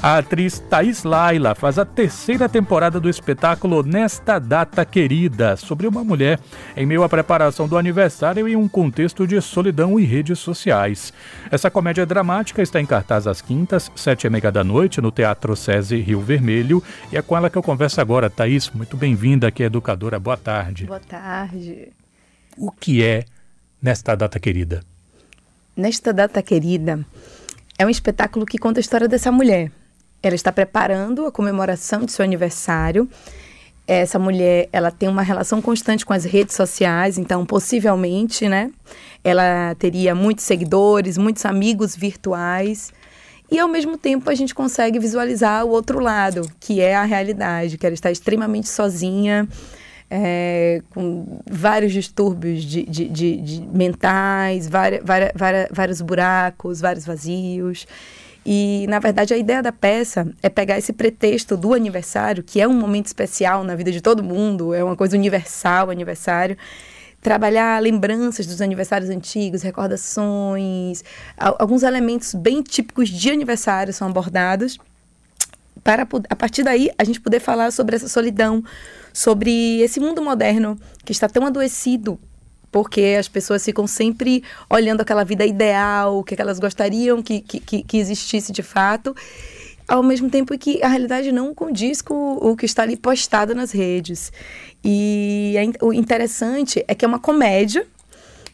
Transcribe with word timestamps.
A 0.00 0.18
atriz 0.18 0.60
Thais 0.60 1.02
Laila 1.02 1.56
faz 1.56 1.76
a 1.76 1.84
terceira 1.84 2.48
temporada 2.48 3.00
do 3.00 3.10
espetáculo 3.10 3.82
Nesta 3.82 4.38
Data 4.38 4.84
Querida, 4.84 5.56
sobre 5.56 5.88
uma 5.88 6.04
mulher 6.04 6.38
em 6.76 6.86
meio 6.86 7.02
à 7.02 7.08
preparação 7.08 7.66
do 7.66 7.76
aniversário 7.76 8.46
em 8.46 8.54
um 8.54 8.68
contexto 8.68 9.26
de 9.26 9.40
solidão 9.40 9.98
e 9.98 10.04
redes 10.04 10.38
sociais. 10.38 11.12
Essa 11.50 11.68
comédia 11.68 12.06
dramática 12.06 12.62
está 12.62 12.80
em 12.80 12.86
cartaz 12.86 13.26
às 13.26 13.42
quintas, 13.42 13.90
sete 13.96 14.28
e 14.28 14.30
meia 14.30 14.52
da 14.52 14.62
noite, 14.62 15.00
no 15.00 15.10
Teatro 15.10 15.56
SESI 15.56 15.96
Rio 15.96 16.20
Vermelho. 16.20 16.80
E 17.10 17.16
é 17.16 17.22
com 17.22 17.36
ela 17.36 17.50
que 17.50 17.58
eu 17.58 17.62
converso 17.62 18.00
agora. 18.00 18.30
Thaís, 18.30 18.70
muito 18.70 18.96
bem-vinda 18.96 19.48
aqui, 19.48 19.64
educadora. 19.64 20.20
Boa 20.20 20.36
tarde. 20.36 20.86
Boa 20.86 21.00
tarde. 21.00 21.88
O 22.56 22.70
que 22.70 23.02
é 23.02 23.24
Nesta 23.82 24.16
Data 24.16 24.38
Querida? 24.38 24.80
Nesta 25.76 26.12
Data 26.12 26.40
Querida 26.40 27.04
é 27.76 27.84
um 27.84 27.90
espetáculo 27.90 28.46
que 28.46 28.58
conta 28.58 28.78
a 28.78 28.80
história 28.80 29.08
dessa 29.08 29.32
mulher 29.32 29.72
ela 30.22 30.34
está 30.34 30.52
preparando 30.52 31.26
a 31.26 31.32
comemoração 31.32 32.04
de 32.04 32.12
seu 32.12 32.24
aniversário. 32.24 33.08
Essa 33.86 34.18
mulher, 34.18 34.68
ela 34.72 34.90
tem 34.90 35.08
uma 35.08 35.22
relação 35.22 35.62
constante 35.62 36.04
com 36.04 36.12
as 36.12 36.24
redes 36.24 36.54
sociais, 36.54 37.16
então 37.16 37.46
possivelmente, 37.46 38.46
né, 38.46 38.70
ela 39.24 39.74
teria 39.78 40.14
muitos 40.14 40.44
seguidores, 40.44 41.16
muitos 41.16 41.44
amigos 41.46 41.96
virtuais. 41.96 42.92
E 43.50 43.58
ao 43.58 43.66
mesmo 43.66 43.96
tempo 43.96 44.28
a 44.28 44.34
gente 44.34 44.54
consegue 44.54 44.98
visualizar 44.98 45.64
o 45.64 45.70
outro 45.70 46.00
lado, 46.00 46.42
que 46.60 46.82
é 46.82 46.94
a 46.94 47.04
realidade, 47.04 47.78
que 47.78 47.86
ela 47.86 47.94
está 47.94 48.10
extremamente 48.10 48.68
sozinha, 48.68 49.48
é, 50.10 50.82
com 50.90 51.40
vários 51.50 51.92
distúrbios 51.92 52.62
de, 52.64 52.82
de, 52.84 53.08
de, 53.08 53.36
de 53.36 53.60
mentais, 53.68 54.68
várias, 54.68 55.02
várias, 55.04 55.68
vários 55.70 56.00
buracos, 56.02 56.80
vários 56.80 57.06
vazios. 57.06 57.86
E, 58.50 58.86
na 58.88 58.98
verdade, 58.98 59.34
a 59.34 59.36
ideia 59.36 59.62
da 59.62 59.70
peça 59.70 60.26
é 60.42 60.48
pegar 60.48 60.78
esse 60.78 60.90
pretexto 60.90 61.54
do 61.54 61.74
aniversário, 61.74 62.42
que 62.42 62.58
é 62.58 62.66
um 62.66 62.72
momento 62.72 63.04
especial 63.04 63.62
na 63.62 63.74
vida 63.74 63.92
de 63.92 64.00
todo 64.00 64.24
mundo, 64.24 64.72
é 64.72 64.82
uma 64.82 64.96
coisa 64.96 65.14
universal, 65.14 65.90
aniversário, 65.90 66.56
trabalhar 67.20 67.78
lembranças 67.82 68.46
dos 68.46 68.62
aniversários 68.62 69.10
antigos, 69.10 69.60
recordações, 69.60 71.04
alguns 71.36 71.82
elementos 71.82 72.32
bem 72.32 72.62
típicos 72.62 73.10
de 73.10 73.30
aniversário 73.30 73.92
são 73.92 74.08
abordados 74.08 74.78
para 75.84 76.08
a 76.30 76.36
partir 76.36 76.62
daí 76.62 76.90
a 76.96 77.04
gente 77.04 77.20
poder 77.20 77.40
falar 77.40 77.70
sobre 77.70 77.96
essa 77.96 78.08
solidão, 78.08 78.64
sobre 79.12 79.82
esse 79.82 80.00
mundo 80.00 80.22
moderno 80.22 80.78
que 81.04 81.12
está 81.12 81.28
tão 81.28 81.44
adoecido 81.44 82.18
porque 82.70 83.16
as 83.18 83.28
pessoas 83.28 83.64
ficam 83.64 83.86
sempre 83.86 84.42
olhando 84.68 85.00
aquela 85.00 85.24
vida 85.24 85.44
ideal, 85.44 86.18
o 86.18 86.24
que 86.24 86.40
elas 86.40 86.58
gostariam 86.58 87.22
que, 87.22 87.40
que, 87.40 87.82
que 87.82 87.98
existisse 87.98 88.52
de 88.52 88.62
fato, 88.62 89.14
ao 89.86 90.02
mesmo 90.02 90.28
tempo 90.28 90.56
que 90.58 90.82
a 90.82 90.88
realidade 90.88 91.32
não 91.32 91.54
condiz 91.54 92.02
com 92.02 92.34
o 92.34 92.54
que 92.54 92.66
está 92.66 92.82
ali 92.82 92.96
postado 92.96 93.54
nas 93.54 93.72
redes. 93.72 94.30
E 94.84 95.54
é, 95.56 95.84
o 95.84 95.92
interessante 95.92 96.84
é 96.86 96.94
que 96.94 97.04
é 97.04 97.08
uma 97.08 97.18
comédia, 97.18 97.86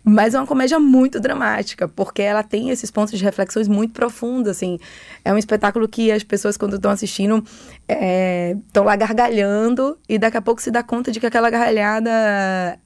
mas 0.04 0.34
é 0.34 0.38
uma 0.38 0.46
comédia 0.46 0.78
muito 0.78 1.18
dramática, 1.18 1.88
porque 1.88 2.20
ela 2.20 2.42
tem 2.42 2.68
esses 2.68 2.90
pontos 2.90 3.16
de 3.16 3.24
reflexões 3.24 3.66
muito 3.66 3.94
profundos, 3.94 4.50
assim. 4.50 4.78
É 5.24 5.32
um 5.32 5.38
espetáculo 5.38 5.88
que 5.88 6.12
as 6.12 6.22
pessoas, 6.22 6.58
quando 6.58 6.76
estão 6.76 6.90
assistindo, 6.90 7.42
estão 7.88 8.82
é, 8.82 8.86
lá 8.86 8.96
gargalhando 8.96 9.98
e 10.06 10.18
daqui 10.18 10.36
a 10.36 10.42
pouco 10.42 10.60
se 10.60 10.70
dá 10.70 10.82
conta 10.82 11.10
de 11.10 11.18
que 11.18 11.26
aquela 11.26 11.48
gargalhada 11.48 12.10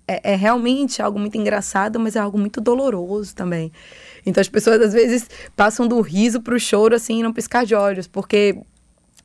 é, 0.06 0.32
é 0.32 0.36
realmente 0.36 1.02
algo 1.02 1.18
muito 1.18 1.36
engraçado, 1.36 1.98
mas 1.98 2.14
é 2.14 2.20
algo 2.20 2.38
muito 2.38 2.60
doloroso 2.60 3.34
também. 3.34 3.72
Então 4.24 4.40
as 4.40 4.48
pessoas, 4.48 4.80
às 4.80 4.92
vezes, 4.92 5.28
passam 5.56 5.88
do 5.88 6.00
riso 6.00 6.40
para 6.40 6.54
o 6.54 6.60
choro, 6.60 6.94
assim, 6.94 7.20
não 7.20 7.32
piscar 7.32 7.66
de 7.66 7.74
olhos, 7.74 8.06
porque 8.06 8.60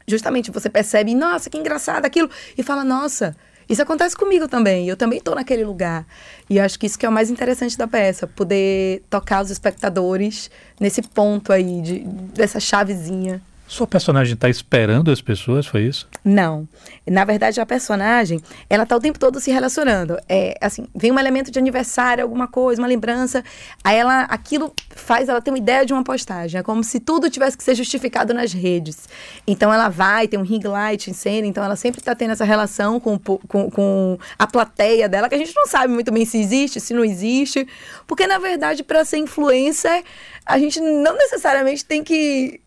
justamente 0.08 0.50
você 0.50 0.68
percebe, 0.68 1.14
nossa, 1.14 1.48
que 1.48 1.60
engraçado 1.60 2.06
aquilo, 2.06 2.30
e 2.58 2.64
fala, 2.64 2.84
nossa 2.84 3.36
isso 3.74 3.82
acontece 3.82 4.16
comigo 4.16 4.48
também. 4.48 4.88
Eu 4.88 4.96
também 4.96 5.20
estou 5.20 5.36
naquele 5.36 5.66
lugar. 5.66 6.06
E 6.50 6.60
acho 6.60 6.80
que 6.80 6.86
isso 6.86 6.98
que 6.98 7.06
é 7.06 7.10
o 7.10 7.12
mais 7.12 7.30
interessante 7.30 7.78
da 7.78 7.88
peça, 7.88 8.26
poder 8.26 9.04
tocar 9.10 9.44
os 9.44 9.50
espectadores 9.50 10.50
nesse 10.80 11.02
ponto 11.02 11.52
aí 11.52 11.82
de, 11.82 12.00
dessa 12.34 12.60
chavezinha. 12.60 13.42
Sua 13.66 13.88
personagem 13.88 14.34
está 14.34 14.50
esperando 14.50 15.10
as 15.10 15.22
pessoas, 15.22 15.66
foi 15.66 15.84
isso? 15.84 16.08
Não. 16.24 16.68
Na 17.08 17.24
verdade, 17.24 17.60
a 17.60 17.66
personagem, 17.66 18.40
ela 18.70 18.86
tá 18.86 18.96
o 18.96 19.00
tempo 19.00 19.18
todo 19.18 19.40
se 19.40 19.52
relacionando. 19.52 20.18
É, 20.28 20.56
assim, 20.62 20.86
vem 20.94 21.12
um 21.12 21.18
elemento 21.18 21.50
de 21.50 21.58
aniversário, 21.58 22.24
alguma 22.24 22.48
coisa, 22.48 22.82
uma 22.82 22.88
lembrança, 22.88 23.44
aí 23.84 23.98
ela, 23.98 24.24
aquilo 24.24 24.74
faz 24.90 25.28
ela 25.28 25.42
ter 25.42 25.50
uma 25.50 25.58
ideia 25.58 25.86
de 25.86 25.94
uma 25.94 26.04
postagem. 26.04 26.60
É 26.60 26.64
como 26.64 26.84
se 26.84 27.00
tudo 27.00 27.30
tivesse 27.30 27.58
que 27.58 27.64
ser 27.64 27.74
justificado 27.74 28.34
nas 28.34 28.54
redes. 28.54 29.08
Então 29.48 29.74
ela 29.74 29.90
vai, 29.90 30.28
tem 30.28 30.40
um 30.40 30.44
ring 30.44 30.62
light 30.64 31.10
em 31.10 31.14
cena, 31.14 31.48
então 31.48 31.64
ela 31.64 31.76
sempre 31.76 32.00
está 32.00 32.14
tendo 32.14 32.32
essa 32.32 32.46
relação 32.46 33.00
com, 33.00 33.18
com, 33.18 33.72
com 33.72 34.18
a 34.38 34.46
plateia 34.46 35.10
dela, 35.10 35.30
que 35.30 35.36
a 35.36 35.40
gente 35.40 35.56
não 35.56 35.66
sabe 35.68 35.92
muito 35.92 36.12
bem 36.12 36.26
se 36.26 36.38
existe, 36.38 36.80
se 36.80 36.94
não 36.94 37.04
existe. 37.04 37.68
Porque, 38.06 38.28
na 38.28 38.38
verdade, 38.38 38.84
para 38.84 39.04
ser 39.06 39.18
influencer, 39.18 40.04
a 40.46 40.60
gente 40.60 40.80
não 40.80 41.16
necessariamente 41.18 41.86
tem 41.86 42.04
que 42.04 42.60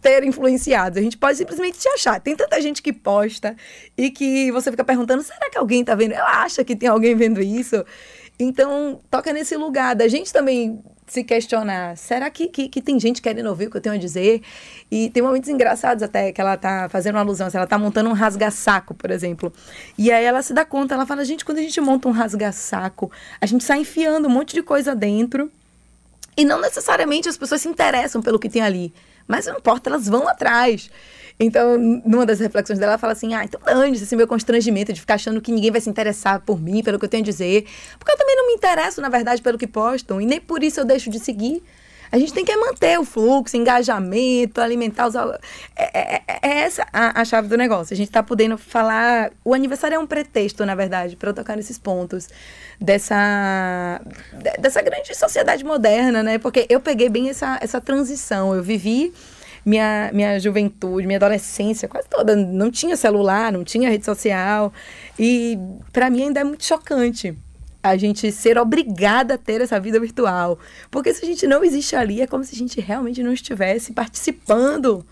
ter 0.00 0.24
influenciado. 0.24 0.98
A 0.98 1.02
gente 1.02 1.16
pode 1.16 1.38
simplesmente 1.38 1.78
te 1.78 1.88
achar. 1.88 2.20
Tem 2.20 2.36
tanta 2.36 2.60
gente 2.60 2.82
que 2.82 2.92
posta 2.92 3.56
e 3.96 4.10
que 4.10 4.50
você 4.52 4.70
fica 4.70 4.84
perguntando: 4.84 5.22
será 5.22 5.50
que 5.50 5.58
alguém 5.58 5.80
está 5.80 5.94
vendo? 5.94 6.12
Ela 6.12 6.42
acha 6.42 6.64
que 6.64 6.76
tem 6.76 6.88
alguém 6.88 7.14
vendo 7.14 7.40
isso? 7.40 7.84
Então, 8.38 9.00
toca 9.10 9.32
nesse 9.32 9.56
lugar 9.56 9.94
da 9.94 10.08
gente 10.08 10.32
também 10.32 10.82
se 11.06 11.22
questionar: 11.22 11.96
será 11.96 12.30
que, 12.30 12.48
que, 12.48 12.68
que, 12.68 12.80
tem 12.80 12.98
gente 12.98 13.20
querendo 13.20 13.46
ouvir 13.46 13.66
o 13.66 13.70
que 13.70 13.76
eu 13.76 13.80
tenho 13.80 13.94
a 13.94 13.98
dizer? 13.98 14.42
E 14.90 15.10
tem 15.10 15.22
momentos 15.22 15.48
engraçados 15.48 16.02
até 16.02 16.32
que 16.32 16.40
ela 16.40 16.56
tá 16.56 16.88
fazendo 16.88 17.16
uma 17.16 17.20
alusão, 17.20 17.50
se 17.50 17.56
ela 17.56 17.66
tá 17.66 17.78
montando 17.78 18.08
um 18.08 18.14
rasga-saco, 18.14 18.94
por 18.94 19.10
exemplo. 19.10 19.52
E 19.96 20.10
aí 20.10 20.24
ela 20.24 20.42
se 20.42 20.54
dá 20.54 20.64
conta, 20.64 20.94
ela 20.94 21.06
fala: 21.06 21.24
gente, 21.24 21.44
quando 21.44 21.58
a 21.58 21.62
gente 21.62 21.80
monta 21.80 22.08
um 22.08 22.12
rasga-saco, 22.12 23.10
a 23.40 23.46
gente 23.46 23.62
sai 23.62 23.80
enfiando 23.80 24.26
um 24.26 24.30
monte 24.30 24.54
de 24.54 24.62
coisa 24.62 24.94
dentro. 24.94 25.50
E 26.34 26.46
não 26.46 26.58
necessariamente 26.60 27.28
as 27.28 27.36
pessoas 27.36 27.60
se 27.60 27.68
interessam 27.68 28.22
pelo 28.22 28.38
que 28.38 28.48
tem 28.48 28.62
ali. 28.62 28.92
Mas 29.26 29.46
não 29.46 29.56
importa, 29.56 29.90
elas 29.90 30.08
vão 30.08 30.28
atrás. 30.28 30.90
Então, 31.38 31.78
numa 31.78 32.26
das 32.26 32.40
reflexões 32.40 32.78
dela, 32.78 32.92
ela 32.92 32.98
fala 32.98 33.12
assim: 33.12 33.34
ah, 33.34 33.44
então 33.44 33.60
dane-se 33.64 34.04
esse 34.04 34.14
meu 34.16 34.26
constrangimento 34.26 34.92
de 34.92 35.00
ficar 35.00 35.14
achando 35.14 35.40
que 35.40 35.50
ninguém 35.50 35.70
vai 35.70 35.80
se 35.80 35.90
interessar 35.90 36.40
por 36.40 36.60
mim, 36.60 36.82
pelo 36.82 36.98
que 36.98 37.04
eu 37.04 37.08
tenho 37.08 37.22
a 37.22 37.26
dizer. 37.26 37.66
Porque 37.98 38.12
eu 38.12 38.16
também 38.16 38.36
não 38.36 38.48
me 38.48 38.54
interesso, 38.54 39.00
na 39.00 39.08
verdade, 39.08 39.42
pelo 39.42 39.58
que 39.58 39.66
postam. 39.66 40.20
E 40.20 40.26
nem 40.26 40.40
por 40.40 40.62
isso 40.62 40.80
eu 40.80 40.84
deixo 40.84 41.10
de 41.10 41.18
seguir. 41.18 41.62
A 42.12 42.18
gente 42.18 42.34
tem 42.34 42.44
que 42.44 42.54
manter 42.54 43.00
o 43.00 43.06
fluxo, 43.06 43.56
engajamento, 43.56 44.60
alimentar 44.60 45.06
os. 45.06 45.14
É, 45.14 45.30
é, 45.76 46.22
é, 46.28 46.38
é 46.42 46.58
essa 46.60 46.86
a, 46.92 47.22
a, 47.22 47.24
chave 47.24 47.48
do 47.48 47.56
negócio. 47.56 47.94
A 47.94 47.96
gente 47.96 48.08
está 48.08 48.22
podendo 48.22 48.58
falar. 48.58 49.32
O 49.42 49.54
aniversário 49.54 49.94
é 49.94 49.98
um 49.98 50.06
pretexto, 50.06 50.66
na 50.66 50.74
verdade, 50.74 51.16
para 51.16 51.30
eu 51.30 51.34
tocar 51.34 51.56
nesses 51.56 51.78
pontos 51.78 52.28
dessa, 52.78 53.98
dessa 54.58 54.82
grande 54.82 55.14
sociedade 55.14 55.64
moderna, 55.64 56.22
né? 56.22 56.36
Porque 56.36 56.66
eu 56.68 56.80
peguei 56.80 57.08
bem 57.08 57.30
essa, 57.30 57.58
essa 57.62 57.80
transição. 57.80 58.54
Eu 58.54 58.62
vivi 58.62 59.14
minha, 59.64 60.10
minha 60.12 60.38
juventude, 60.38 61.06
minha 61.06 61.16
adolescência 61.16 61.88
quase 61.88 62.08
toda. 62.10 62.36
Não 62.36 62.70
tinha 62.70 62.94
celular, 62.94 63.50
não 63.50 63.64
tinha 63.64 63.88
rede 63.88 64.04
social. 64.04 64.70
E 65.18 65.58
para 65.90 66.10
mim 66.10 66.24
ainda 66.24 66.40
é 66.40 66.44
muito 66.44 66.62
chocante 66.62 67.34
a 67.82 67.96
gente 67.96 68.30
ser 68.30 68.58
obrigada 68.58 69.34
a 69.34 69.38
ter 69.38 69.60
essa 69.60 69.80
vida 69.80 69.98
virtual. 69.98 70.58
Porque 70.90 71.12
se 71.12 71.24
a 71.24 71.26
gente 71.26 71.46
não 71.46 71.64
existe 71.64 71.96
ali, 71.96 72.20
é 72.20 72.26
como 72.26 72.44
se 72.44 72.54
a 72.54 72.58
gente 72.58 72.80
realmente 72.80 73.22
não 73.22 73.32
estivesse 73.32 73.92
participando 73.92 75.04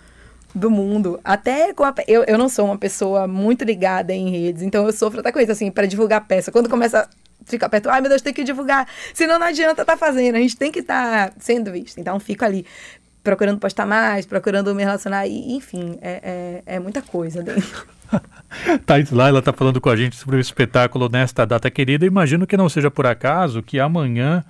do 0.54 0.70
mundo. 0.70 1.18
Até 1.24 1.72
com 1.72 1.84
a, 1.84 1.94
eu, 2.06 2.24
eu 2.24 2.38
não 2.38 2.48
sou 2.48 2.66
uma 2.66 2.78
pessoa 2.78 3.26
muito 3.26 3.64
ligada 3.64 4.12
em 4.12 4.30
redes, 4.30 4.62
então 4.62 4.86
eu 4.86 4.92
sofro 4.92 5.20
até 5.20 5.32
com 5.32 5.40
isso, 5.40 5.52
assim, 5.52 5.70
para 5.70 5.86
divulgar 5.86 6.26
peça. 6.26 6.52
Quando 6.52 6.68
começa 6.68 7.08
ficar 7.46 7.68
perto, 7.68 7.88
ai 7.88 8.00
meu 8.00 8.10
Deus, 8.10 8.22
tem 8.22 8.34
que 8.34 8.44
divulgar, 8.44 8.86
senão 9.14 9.38
não 9.38 9.46
adianta 9.46 9.82
estar 9.82 9.84
tá 9.84 9.96
fazendo, 9.96 10.36
a 10.36 10.38
gente 10.38 10.56
tem 10.56 10.70
que 10.70 10.80
estar 10.80 11.30
tá 11.30 11.36
sendo 11.38 11.72
visto. 11.72 11.98
Então 11.98 12.20
fico 12.20 12.44
ali 12.44 12.66
procurando 13.22 13.58
postar 13.58 13.86
mais, 13.86 14.26
procurando 14.26 14.74
me 14.74 14.82
relacionar, 14.82 15.26
e, 15.26 15.54
enfim, 15.54 15.98
é, 16.00 16.62
é, 16.66 16.74
é 16.76 16.80
muita 16.80 17.02
coisa 17.02 17.42
dentro. 17.42 17.86
Thais 18.84 19.10
Laila 19.10 19.38
está 19.38 19.52
falando 19.52 19.80
com 19.80 19.88
a 19.88 19.96
gente 19.96 20.16
sobre 20.16 20.36
o 20.36 20.40
espetáculo 20.40 21.08
Nesta 21.08 21.44
Data 21.46 21.70
Querida. 21.70 22.06
Imagino 22.06 22.46
que 22.46 22.56
não 22.56 22.68
seja 22.68 22.90
por 22.90 23.06
acaso 23.06 23.62
que 23.62 23.78
amanhã, 23.78 24.44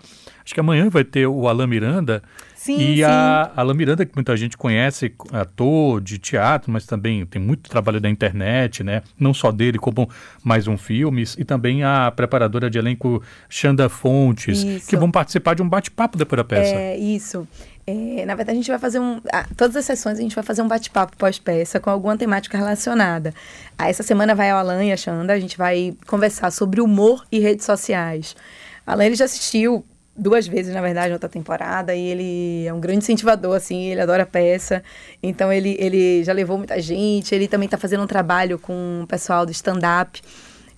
acho 0.50 0.55
que 0.55 0.61
amanhã 0.61 0.88
vai 0.91 1.05
ter 1.05 1.26
o 1.26 1.47
Alain 1.47 1.69
Miranda. 1.69 2.23
Sim, 2.56 2.76
e 2.76 2.97
sim. 2.97 3.02
a 3.05 3.52
Alain 3.56 3.76
Miranda, 3.76 4.05
que 4.05 4.12
muita 4.14 4.37
gente 4.37 4.56
conhece, 4.56 5.14
ator 5.32 6.00
de 6.00 6.19
teatro, 6.19 6.70
mas 6.73 6.85
também 6.85 7.25
tem 7.25 7.41
muito 7.41 7.70
trabalho 7.70 8.00
da 8.00 8.11
internet, 8.11 8.82
né? 8.82 9.02
Não 9.19 9.32
só 9.32 9.52
dele, 9.52 9.79
como 9.79 10.11
mais 10.43 10.67
um 10.67 10.76
filmes. 10.76 11.37
E 11.38 11.44
também 11.44 11.85
a 11.85 12.12
preparadora 12.14 12.69
de 12.69 12.79
elenco 12.79 13.23
Xanda 13.49 13.88
Fontes, 13.88 14.62
isso. 14.62 14.88
que 14.88 14.97
vão 14.97 15.11
participar 15.11 15.55
de 15.55 15.62
um 15.62 15.69
bate-papo 15.69 16.19
depois 16.19 16.37
da 16.37 16.44
peça. 16.44 16.75
É, 16.75 16.99
isso. 16.99 17.46
É, 17.87 18.26
na 18.26 18.35
verdade, 18.35 18.58
a 18.58 18.61
gente 18.61 18.70
vai 18.70 18.79
fazer 18.79 18.99
um. 18.99 19.20
Ah, 19.32 19.46
todas 19.56 19.76
as 19.76 19.85
sessões 19.85 20.19
a 20.19 20.23
gente 20.23 20.35
vai 20.35 20.44
fazer 20.44 20.62
um 20.62 20.69
bate-papo 20.69 21.17
pós-peça 21.17 21.79
com 21.79 21.91
alguma 21.91 22.17
temática 22.17 22.58
relacionada. 22.58 23.32
Ah, 23.79 23.88
essa 23.88 24.03
semana 24.03 24.35
vai 24.35 24.50
ao 24.50 24.58
Alan 24.58 24.85
e 24.85 24.93
a 24.93 24.96
Xanda, 24.96 25.32
a 25.32 25.41
gente 25.41 25.56
vai 25.56 25.94
conversar 26.06 26.50
sobre 26.50 26.81
humor 26.81 27.25
e 27.31 27.38
redes 27.38 27.64
sociais. 27.64 28.37
Alan 28.85 29.06
ele 29.06 29.14
já 29.14 29.25
assistiu 29.25 29.85
duas 30.20 30.46
vezes, 30.46 30.75
na 30.75 30.82
verdade, 30.82 31.08
na 31.08 31.14
outra 31.14 31.28
temporada, 31.28 31.94
e 31.94 32.06
ele 32.06 32.67
é 32.67 32.72
um 32.72 32.78
grande 32.78 32.99
incentivador, 32.99 33.56
assim, 33.56 33.87
ele 33.87 34.00
adora 34.00 34.26
peça. 34.26 34.82
Então, 35.22 35.50
ele, 35.50 35.76
ele 35.78 36.22
já 36.22 36.32
levou 36.32 36.58
muita 36.58 36.81
gente, 36.81 37.34
ele 37.34 37.49
também 37.49 37.64
está 37.64 37.78
fazendo 37.78 38.02
um 38.02 38.06
trabalho 38.06 38.58
com 38.58 39.00
o 39.02 39.06
pessoal 39.06 39.46
do 39.46 39.52
stand-up. 39.52 40.20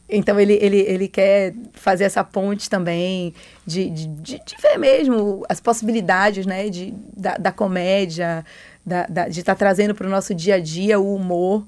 Então, 0.08 0.38
ele, 0.38 0.58
ele, 0.60 0.78
ele 0.80 1.08
quer 1.08 1.54
fazer 1.72 2.04
essa 2.04 2.22
ponte 2.22 2.70
também, 2.70 3.34
de, 3.66 3.90
de, 3.90 4.06
de, 4.06 4.40
de 4.44 4.56
ver 4.62 4.78
mesmo 4.78 5.44
as 5.48 5.60
possibilidades, 5.60 6.46
né, 6.46 6.68
de, 6.68 6.94
da, 7.16 7.34
da 7.36 7.50
comédia, 7.50 8.44
da, 8.86 9.06
da 9.06 9.28
de 9.28 9.40
estar 9.40 9.54
tá 9.54 9.58
trazendo 9.58 9.94
para 9.94 10.06
o 10.06 10.10
nosso 10.10 10.34
dia 10.34 10.56
a 10.56 10.60
dia 10.60 11.00
o 11.00 11.14
humor 11.14 11.64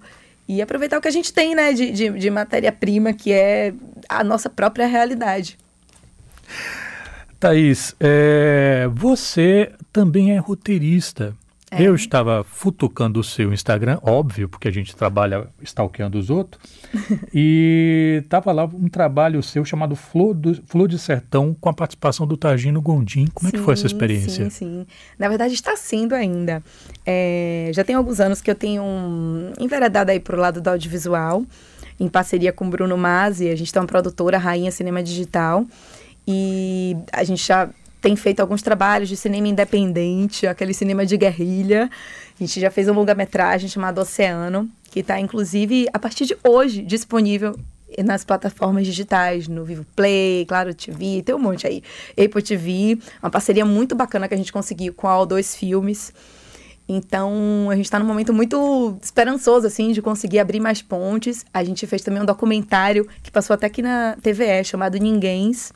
e 0.46 0.60
aproveitar 0.60 0.98
o 0.98 1.00
que 1.00 1.08
a 1.08 1.12
gente 1.12 1.32
tem, 1.32 1.54
né, 1.54 1.72
de, 1.72 1.90
de, 1.90 2.10
de 2.10 2.30
matéria-prima, 2.30 3.12
que 3.12 3.32
é 3.32 3.72
a 4.08 4.22
nossa 4.22 4.50
própria 4.50 4.86
realidade. 4.86 5.58
Thaís, 7.44 7.94
é, 8.00 8.88
você 8.90 9.70
também 9.92 10.32
é 10.32 10.38
roteirista. 10.38 11.34
É. 11.70 11.82
Eu 11.82 11.94
estava 11.94 12.42
futucando 12.42 13.20
o 13.20 13.24
seu 13.24 13.52
Instagram, 13.52 13.98
óbvio, 14.02 14.48
porque 14.48 14.66
a 14.66 14.70
gente 14.70 14.96
trabalha 14.96 15.48
stalkeando 15.60 16.18
os 16.18 16.30
outros, 16.30 16.62
e 17.34 18.22
estava 18.24 18.50
lá 18.50 18.64
um 18.64 18.88
trabalho 18.88 19.42
seu 19.42 19.62
chamado 19.62 19.94
Flor, 19.94 20.32
do, 20.32 20.54
Flor 20.64 20.88
de 20.88 20.98
Sertão, 20.98 21.54
com 21.60 21.68
a 21.68 21.74
participação 21.74 22.26
do 22.26 22.34
Targino 22.34 22.80
Gondim. 22.80 23.26
Como 23.34 23.50
sim, 23.50 23.56
é 23.56 23.58
que 23.58 23.62
foi 23.62 23.74
essa 23.74 23.86
experiência? 23.86 24.44
Sim, 24.44 24.50
sim. 24.50 24.86
Na 25.18 25.28
verdade, 25.28 25.52
está 25.52 25.76
sendo 25.76 26.14
ainda. 26.14 26.62
É, 27.04 27.70
já 27.74 27.84
tem 27.84 27.94
alguns 27.94 28.20
anos 28.20 28.40
que 28.40 28.50
eu 28.50 28.54
tenho 28.54 28.82
um, 28.82 29.52
enveredado 29.60 30.10
aí 30.10 30.18
para 30.18 30.34
o 30.34 30.40
lado 30.40 30.62
do 30.62 30.70
audiovisual, 30.70 31.44
em 32.00 32.08
parceria 32.08 32.54
com 32.54 32.70
Bruno 32.70 32.96
Mazzi, 32.96 33.50
a 33.50 33.54
gente 33.54 33.70
tem 33.70 33.82
uma 33.82 33.86
produtora, 33.86 34.38
Rainha 34.38 34.70
Cinema 34.70 35.02
Digital, 35.02 35.66
e 36.26 36.96
a 37.12 37.24
gente 37.24 37.46
já 37.46 37.68
tem 38.00 38.16
feito 38.16 38.40
alguns 38.40 38.60
trabalhos 38.60 39.08
de 39.08 39.16
cinema 39.16 39.48
independente, 39.48 40.46
aquele 40.46 40.74
cinema 40.74 41.06
de 41.06 41.16
guerrilha. 41.16 41.90
A 42.38 42.44
gente 42.44 42.60
já 42.60 42.70
fez 42.70 42.86
um 42.88 42.92
longa-metragem 42.92 43.68
chamado 43.68 43.98
Oceano, 43.98 44.68
que 44.90 45.00
está, 45.00 45.18
inclusive, 45.18 45.88
a 45.92 45.98
partir 45.98 46.26
de 46.26 46.36
hoje, 46.44 46.82
disponível 46.82 47.58
nas 48.04 48.24
plataformas 48.24 48.84
digitais, 48.86 49.48
no 49.48 49.64
Vivo 49.64 49.86
Play, 49.96 50.44
Claro 50.46 50.74
TV, 50.74 51.22
tem 51.22 51.34
um 51.34 51.38
monte 51.38 51.66
aí. 51.66 51.82
Apple 52.10 52.42
TV, 52.42 52.98
uma 53.22 53.30
parceria 53.30 53.64
muito 53.64 53.94
bacana 53.94 54.28
que 54.28 54.34
a 54.34 54.36
gente 54.36 54.52
conseguiu 54.52 54.92
com 54.92 55.08
a 55.08 55.16
O2 55.18 55.56
Filmes. 55.56 56.12
Então, 56.86 57.68
a 57.70 57.76
gente 57.76 57.86
está 57.86 57.98
num 57.98 58.04
momento 58.04 58.34
muito 58.34 58.98
esperançoso, 59.00 59.66
assim, 59.66 59.92
de 59.92 60.02
conseguir 60.02 60.40
abrir 60.40 60.60
mais 60.60 60.82
pontes. 60.82 61.46
A 61.54 61.64
gente 61.64 61.86
fez 61.86 62.02
também 62.02 62.20
um 62.20 62.26
documentário 62.26 63.08
que 63.22 63.30
passou 63.30 63.54
até 63.54 63.66
aqui 63.66 63.80
na 63.80 64.16
TVE, 64.20 64.62
chamado 64.64 64.98
Ninguéms, 64.98 65.72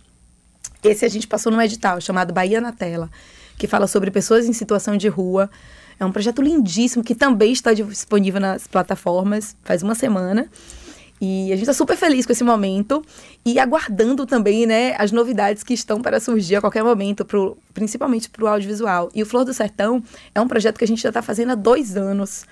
esse 0.83 1.05
a 1.05 1.09
gente 1.09 1.27
passou 1.27 1.51
num 1.51 1.61
edital 1.61 2.01
chamado 2.01 2.33
Bahia 2.33 2.61
na 2.61 2.73
Tela, 2.73 3.11
que 3.57 3.67
fala 3.67 3.87
sobre 3.87 4.11
pessoas 4.11 4.47
em 4.47 4.53
situação 4.53 4.97
de 4.97 5.09
rua. 5.09 5.51
É 5.99 6.05
um 6.05 6.13
projeto 6.13 6.41
lindíssimo 6.41 7.03
que 7.03 7.15
também 7.15 7.53
está 7.53 7.73
disponível 7.73 8.41
nas 8.41 8.67
plataformas 8.67 9.57
faz 9.65 9.83
uma 9.83 9.95
semana. 9.95 10.49
E 11.21 11.53
a 11.53 11.57
gente 11.57 11.63
está 11.63 11.73
super 11.73 11.97
feliz 11.97 12.25
com 12.25 12.33
esse 12.33 12.45
momento 12.45 13.05
e 13.45 13.59
aguardando 13.59 14.25
também 14.25 14.67
né, 14.67 14.95
as 14.99 15.11
novidades 15.11 15.63
que 15.63 15.75
estão 15.75 16.01
para 16.01 16.21
surgir 16.21 16.57
a 16.57 16.61
qualquer 16.61 16.85
momento, 16.85 17.25
pro, 17.25 17.59
principalmente 17.75 18.31
para 18.31 18.45
o 18.45 18.47
audiovisual. 18.47 19.09
E 19.15 19.23
o 19.23 19.27
Flor 19.27 19.45
do 19.45 19.53
Sertão 19.53 20.03
é 20.35 20.41
um 20.41 20.47
projeto 20.47 20.79
que 20.79 20.85
a 20.85 20.87
gente 20.87 21.03
já 21.03 21.09
está 21.11 21.21
fazendo 21.21 21.53
há 21.53 21.55
dois 21.55 21.97
anos. 21.97 22.45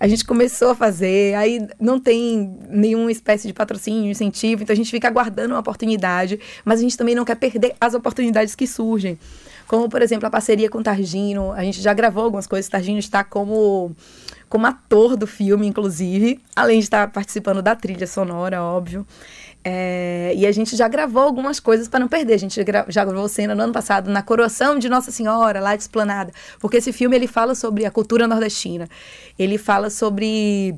A 0.00 0.08
gente 0.08 0.24
começou 0.24 0.70
a 0.70 0.74
fazer, 0.74 1.34
aí 1.34 1.66
não 1.78 2.00
tem 2.00 2.56
nenhuma 2.68 3.12
espécie 3.12 3.46
de 3.46 3.52
patrocínio, 3.52 4.10
incentivo, 4.10 4.62
então 4.62 4.72
a 4.72 4.76
gente 4.76 4.90
fica 4.90 5.06
aguardando 5.06 5.54
uma 5.54 5.60
oportunidade, 5.60 6.40
mas 6.64 6.80
a 6.80 6.82
gente 6.82 6.96
também 6.96 7.14
não 7.14 7.24
quer 7.24 7.36
perder 7.36 7.74
as 7.80 7.94
oportunidades 7.94 8.54
que 8.54 8.66
surgem. 8.66 9.18
Como, 9.66 9.88
por 9.88 10.02
exemplo, 10.02 10.26
a 10.26 10.30
parceria 10.30 10.68
com 10.68 10.78
o 10.78 10.82
Targino, 10.82 11.52
a 11.52 11.62
gente 11.62 11.80
já 11.80 11.94
gravou 11.94 12.24
algumas 12.24 12.46
coisas, 12.46 12.68
o 12.68 12.70
Targino 12.70 12.98
está 12.98 13.24
como 13.24 13.94
como 14.54 14.68
ator 14.68 15.16
do 15.16 15.26
filme, 15.26 15.66
inclusive, 15.66 16.40
além 16.54 16.78
de 16.78 16.84
estar 16.84 17.10
participando 17.10 17.60
da 17.60 17.74
trilha 17.74 18.06
sonora, 18.06 18.62
óbvio. 18.62 19.04
É, 19.64 20.32
e 20.36 20.46
a 20.46 20.52
gente 20.52 20.76
já 20.76 20.86
gravou 20.86 21.24
algumas 21.24 21.58
coisas 21.58 21.88
para 21.88 21.98
não 21.98 22.06
perder. 22.06 22.34
A 22.34 22.38
gente 22.38 22.64
já 22.88 23.04
gravou 23.04 23.28
cena 23.28 23.52
no 23.52 23.64
ano 23.64 23.72
passado 23.72 24.08
na 24.08 24.22
coroação 24.22 24.78
de 24.78 24.88
Nossa 24.88 25.10
Senhora, 25.10 25.58
lá 25.58 25.74
de 25.74 25.82
Esplanada. 25.82 26.32
Porque 26.60 26.76
esse 26.76 26.92
filme 26.92 27.16
ele 27.16 27.26
fala 27.26 27.56
sobre 27.56 27.84
a 27.84 27.90
cultura 27.90 28.28
nordestina. 28.28 28.88
Ele 29.36 29.58
fala 29.58 29.90
sobre 29.90 30.76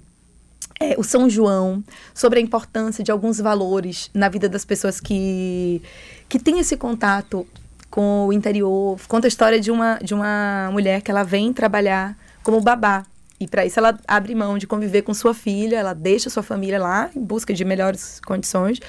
é, 0.80 0.94
o 0.96 1.04
São 1.04 1.28
João, 1.28 1.84
sobre 2.14 2.38
a 2.38 2.42
importância 2.42 3.04
de 3.04 3.12
alguns 3.12 3.38
valores 3.38 4.10
na 4.14 4.30
vida 4.30 4.48
das 4.48 4.64
pessoas 4.64 5.00
que, 5.00 5.82
que 6.30 6.38
têm 6.38 6.60
esse 6.60 6.78
contato 6.78 7.46
com 7.90 8.26
o 8.26 8.32
interior. 8.32 8.98
Conta 9.06 9.26
a 9.26 9.28
história 9.28 9.60
de 9.60 9.70
uma, 9.70 9.98
de 10.02 10.14
uma 10.14 10.70
mulher 10.72 11.02
que 11.02 11.10
ela 11.10 11.24
vem 11.24 11.52
trabalhar 11.52 12.16
como 12.42 12.58
babá 12.62 13.04
e 13.38 13.46
para 13.46 13.66
isso 13.66 13.78
ela 13.78 13.98
abre 14.08 14.34
mão 14.34 14.56
de 14.56 14.66
conviver 14.66 15.02
com 15.02 15.12
sua 15.12 15.34
filha, 15.34 15.76
ela 15.76 15.92
deixa 15.92 16.30
sua 16.30 16.42
família 16.42 16.78
lá 16.78 17.10
em 17.14 17.20
busca 17.20 17.52
de 17.52 17.64
melhores 17.64 18.20
condições 18.20 18.80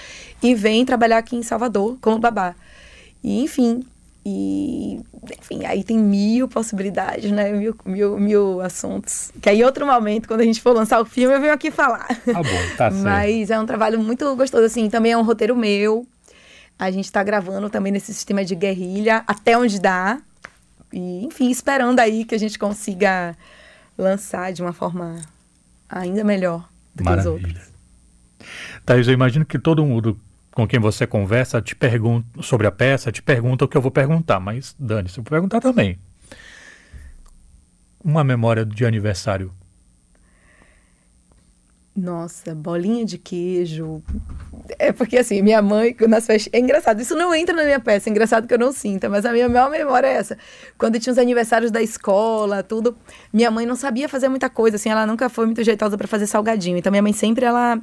e 0.41 0.55
vem 0.55 0.85
trabalhar 0.85 1.17
aqui 1.17 1.35
em 1.35 1.44
Salvador 1.44 1.97
como 1.99 2.17
babá. 2.17 2.55
E 3.23 3.41
enfim, 3.44 3.83
e 4.25 4.99
enfim, 5.39 5.65
aí 5.65 5.83
tem 5.83 5.97
mil 5.97 6.47
possibilidades, 6.47 7.31
né? 7.31 7.51
Mil, 7.51 7.75
mil, 7.85 8.17
mil 8.17 8.61
assuntos. 8.61 9.31
Que 9.41 9.49
aí 9.49 9.63
outro 9.63 9.85
momento, 9.85 10.27
quando 10.27 10.41
a 10.41 10.44
gente 10.44 10.61
for 10.61 10.73
lançar 10.73 10.99
o 11.01 11.05
filme, 11.05 11.35
eu 11.35 11.41
venho 11.41 11.53
aqui 11.53 11.71
falar. 11.71 12.07
Tá 12.07 12.44
bom, 12.44 12.75
tá 12.77 12.91
certo. 12.91 13.03
Mas 13.03 13.49
é 13.49 13.59
um 13.59 13.65
trabalho 13.65 13.99
muito 13.99 14.35
gostoso, 14.35 14.65
assim, 14.65 14.89
também 14.89 15.13
é 15.13 15.17
um 15.17 15.23
roteiro 15.23 15.55
meu. 15.55 16.05
A 16.77 16.91
gente 16.91 17.05
está 17.05 17.23
gravando 17.23 17.69
também 17.69 17.91
nesse 17.91 18.13
sistema 18.13 18.44
de 18.44 18.53
guerrilha, 18.53 19.23
até 19.25 19.57
onde 19.57 19.79
dá. 19.79 20.19
E, 20.91 21.25
enfim, 21.25 21.49
esperando 21.49 21.99
aí 21.99 22.23
que 22.23 22.35
a 22.35 22.39
gente 22.39 22.59
consiga 22.59 23.35
lançar 23.97 24.53
de 24.53 24.61
uma 24.61 24.73
forma 24.73 25.21
ainda 25.89 26.23
melhor 26.23 26.69
do 26.94 27.03
Maravilha. 27.03 27.39
que 27.39 27.45
os 27.45 27.55
outros. 27.55 27.73
Thaís, 28.85 29.07
eu 29.07 29.13
imagino 29.13 29.45
que 29.45 29.57
todo 29.57 29.85
mundo 29.85 30.19
com 30.51 30.67
quem 30.67 30.79
você 30.79 31.05
conversa 31.05 31.61
te 31.61 31.75
pergunta 31.75 32.41
sobre 32.41 32.65
a 32.65 32.71
peça, 32.71 33.11
te 33.11 33.21
pergunta 33.21 33.65
o 33.65 33.67
que 33.67 33.77
eu 33.77 33.81
vou 33.81 33.91
perguntar, 33.91 34.39
mas 34.39 34.75
dane-se, 34.79 35.19
eu 35.19 35.23
vou 35.23 35.29
perguntar 35.29 35.59
também. 35.59 35.99
Uma 38.03 38.23
memória 38.23 38.65
de 38.65 38.85
aniversário 38.85 39.53
nossa, 41.97 42.53
bolinha 42.53 43.03
de 43.03 43.17
queijo. 43.17 44.03
É 44.77 44.91
porque 44.91 45.17
assim, 45.17 45.41
minha 45.41 45.63
mãe, 45.63 45.95
nas 46.07 46.27
festas. 46.27 46.53
É 46.53 46.59
engraçado, 46.59 47.01
isso 47.01 47.15
não 47.15 47.33
entra 47.33 47.55
na 47.55 47.63
minha 47.63 47.79
peça, 47.79 48.07
é 48.07 48.11
engraçado 48.11 48.47
que 48.47 48.53
eu 48.53 48.59
não 48.59 48.71
sinta, 48.71 49.09
mas 49.09 49.25
a 49.25 49.31
minha 49.33 49.49
maior 49.49 49.71
memória 49.71 50.05
é 50.05 50.13
essa. 50.13 50.38
Quando 50.77 50.99
tinha 50.99 51.11
os 51.11 51.17
aniversários 51.17 51.71
da 51.71 51.81
escola, 51.81 52.61
tudo, 52.61 52.95
minha 53.33 53.49
mãe 53.49 53.65
não 53.65 53.75
sabia 53.75 54.07
fazer 54.07 54.29
muita 54.29 54.47
coisa, 54.47 54.75
assim, 54.75 54.89
ela 54.89 55.07
nunca 55.07 55.27
foi 55.27 55.47
muito 55.47 55.63
jeitosa 55.63 55.97
para 55.97 56.07
fazer 56.07 56.27
salgadinho. 56.27 56.77
Então 56.77 56.91
minha 56.91 57.01
mãe 57.01 57.13
sempre 57.13 57.45
ela 57.45 57.81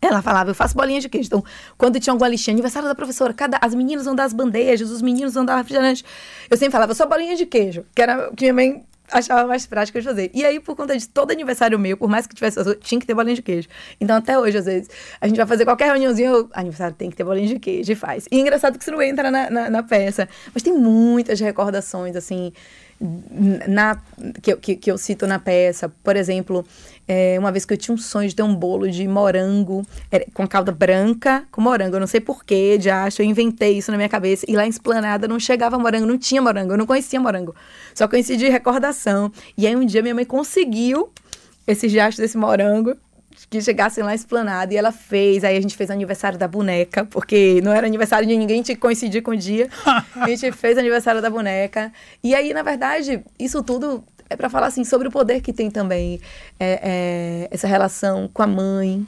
ela 0.00 0.22
falava, 0.22 0.50
eu 0.50 0.54
faço 0.54 0.76
bolinha 0.76 1.00
de 1.00 1.08
queijo. 1.08 1.26
Então, 1.26 1.44
quando 1.76 1.98
tinha 1.98 2.12
alguma 2.12 2.28
listinha, 2.28 2.54
aniversário 2.54 2.86
da 2.86 2.94
professora, 2.94 3.32
cada, 3.32 3.58
as 3.60 3.74
meninas 3.74 4.04
vão 4.04 4.14
dar 4.14 4.24
as 4.24 4.32
bandejas, 4.32 4.90
os 4.90 5.02
meninos 5.02 5.34
vão 5.34 5.44
dar 5.44 5.56
refrigerante. 5.56 6.04
Eu 6.48 6.56
sempre 6.56 6.72
falava, 6.72 6.94
só 6.94 7.06
bolinha 7.06 7.34
de 7.34 7.46
queijo, 7.46 7.84
que 7.94 8.02
era 8.02 8.30
que 8.36 8.44
minha 8.44 8.54
mãe 8.54 8.84
achava 9.10 9.46
mais 9.46 9.66
prático 9.66 9.98
de 9.98 10.04
fazer. 10.04 10.30
E 10.34 10.44
aí, 10.44 10.60
por 10.60 10.76
conta 10.76 10.96
de 10.96 11.08
todo 11.08 11.30
aniversário 11.30 11.78
meu, 11.78 11.96
por 11.96 12.08
mais 12.08 12.26
que 12.26 12.34
tivesse, 12.34 12.62
tinha 12.76 13.00
que 13.00 13.06
ter 13.06 13.14
bolinha 13.14 13.34
de 13.34 13.42
queijo. 13.42 13.68
Então, 14.00 14.16
até 14.16 14.38
hoje, 14.38 14.58
às 14.58 14.64
vezes, 14.64 14.88
a 15.20 15.26
gente 15.26 15.36
vai 15.36 15.46
fazer 15.46 15.64
qualquer 15.64 15.86
reuniãozinha, 15.86 16.30
eu, 16.30 16.48
aniversário 16.52 16.94
tem 16.94 17.10
que 17.10 17.16
ter 17.16 17.24
bolinha 17.24 17.48
de 17.48 17.58
queijo, 17.58 17.90
e 17.90 17.94
faz. 17.94 18.26
E 18.30 18.36
é 18.36 18.40
engraçado 18.40 18.76
que 18.76 18.82
isso 18.82 18.90
não 18.90 19.02
entra 19.02 19.30
na, 19.30 19.50
na, 19.50 19.70
na 19.70 19.82
peça. 19.82 20.28
Mas 20.52 20.62
tem 20.62 20.72
muitas 20.72 21.40
recordações, 21.40 22.16
assim, 22.16 22.52
na, 23.00 24.00
que, 24.42 24.56
que, 24.56 24.76
que 24.76 24.90
eu 24.90 24.96
cito 24.96 25.26
na 25.26 25.38
peça. 25.38 25.88
Por 26.02 26.16
exemplo, 26.16 26.64
é, 27.06 27.36
uma 27.38 27.52
vez 27.52 27.64
que 27.64 27.72
eu 27.72 27.76
tinha 27.76 27.94
um 27.94 27.98
sonho 27.98 28.28
de 28.28 28.34
ter 28.34 28.42
um 28.42 28.54
bolo 28.54 28.90
de 28.90 29.06
morango 29.06 29.86
com 30.32 30.46
calda 30.46 30.72
branca 30.72 31.44
com 31.50 31.60
morango. 31.60 31.96
Eu 31.96 32.00
não 32.00 32.06
sei 32.06 32.20
porquê, 32.20 32.78
de 32.78 32.90
acho, 32.90 33.22
eu 33.22 33.26
inventei 33.26 33.78
isso 33.78 33.90
na 33.90 33.96
minha 33.96 34.08
cabeça. 34.08 34.46
E 34.48 34.56
lá 34.56 34.66
em 34.66 34.70
Esplanada 34.70 35.28
não 35.28 35.38
chegava 35.38 35.78
morango, 35.78 36.06
não 36.06 36.18
tinha 36.18 36.40
morango, 36.40 36.72
eu 36.72 36.78
não 36.78 36.86
conhecia 36.86 37.20
morango. 37.20 37.54
Só 37.94 38.08
conheci 38.08 38.36
de 38.36 38.48
recordação. 38.48 39.30
E 39.56 39.66
aí 39.66 39.76
um 39.76 39.84
dia 39.84 40.02
minha 40.02 40.14
mãe 40.14 40.24
conseguiu 40.24 41.10
esses 41.66 41.90
diachos 41.90 42.18
desse 42.18 42.38
morango 42.38 42.96
que 43.48 43.60
chegassem 43.60 44.02
lá 44.02 44.14
esplanada 44.14 44.72
e 44.72 44.76
ela 44.76 44.90
fez. 44.90 45.44
Aí 45.44 45.56
a 45.56 45.60
gente 45.60 45.76
fez 45.76 45.90
aniversário 45.90 46.38
da 46.38 46.48
boneca, 46.48 47.04
porque 47.04 47.60
não 47.62 47.72
era 47.72 47.86
aniversário 47.86 48.26
de 48.26 48.36
ninguém, 48.36 48.62
tinha 48.62 48.74
que 48.74 48.80
coincidir 48.80 49.22
com 49.22 49.32
o 49.32 49.36
dia. 49.36 49.68
a 50.16 50.28
gente 50.28 50.50
fez 50.52 50.78
aniversário 50.78 51.20
da 51.20 51.30
boneca. 51.30 51.92
E 52.22 52.34
aí, 52.34 52.52
na 52.52 52.62
verdade, 52.62 53.22
isso 53.38 53.62
tudo 53.62 54.02
é 54.28 54.36
para 54.36 54.48
falar 54.48 54.66
assim 54.66 54.84
sobre 54.84 55.08
o 55.08 55.10
poder 55.10 55.40
que 55.40 55.52
tem 55.52 55.70
também 55.70 56.20
é, 56.58 56.80
é, 56.82 57.48
essa 57.50 57.66
relação 57.66 58.28
com 58.32 58.42
a 58.42 58.46
mãe. 58.46 59.06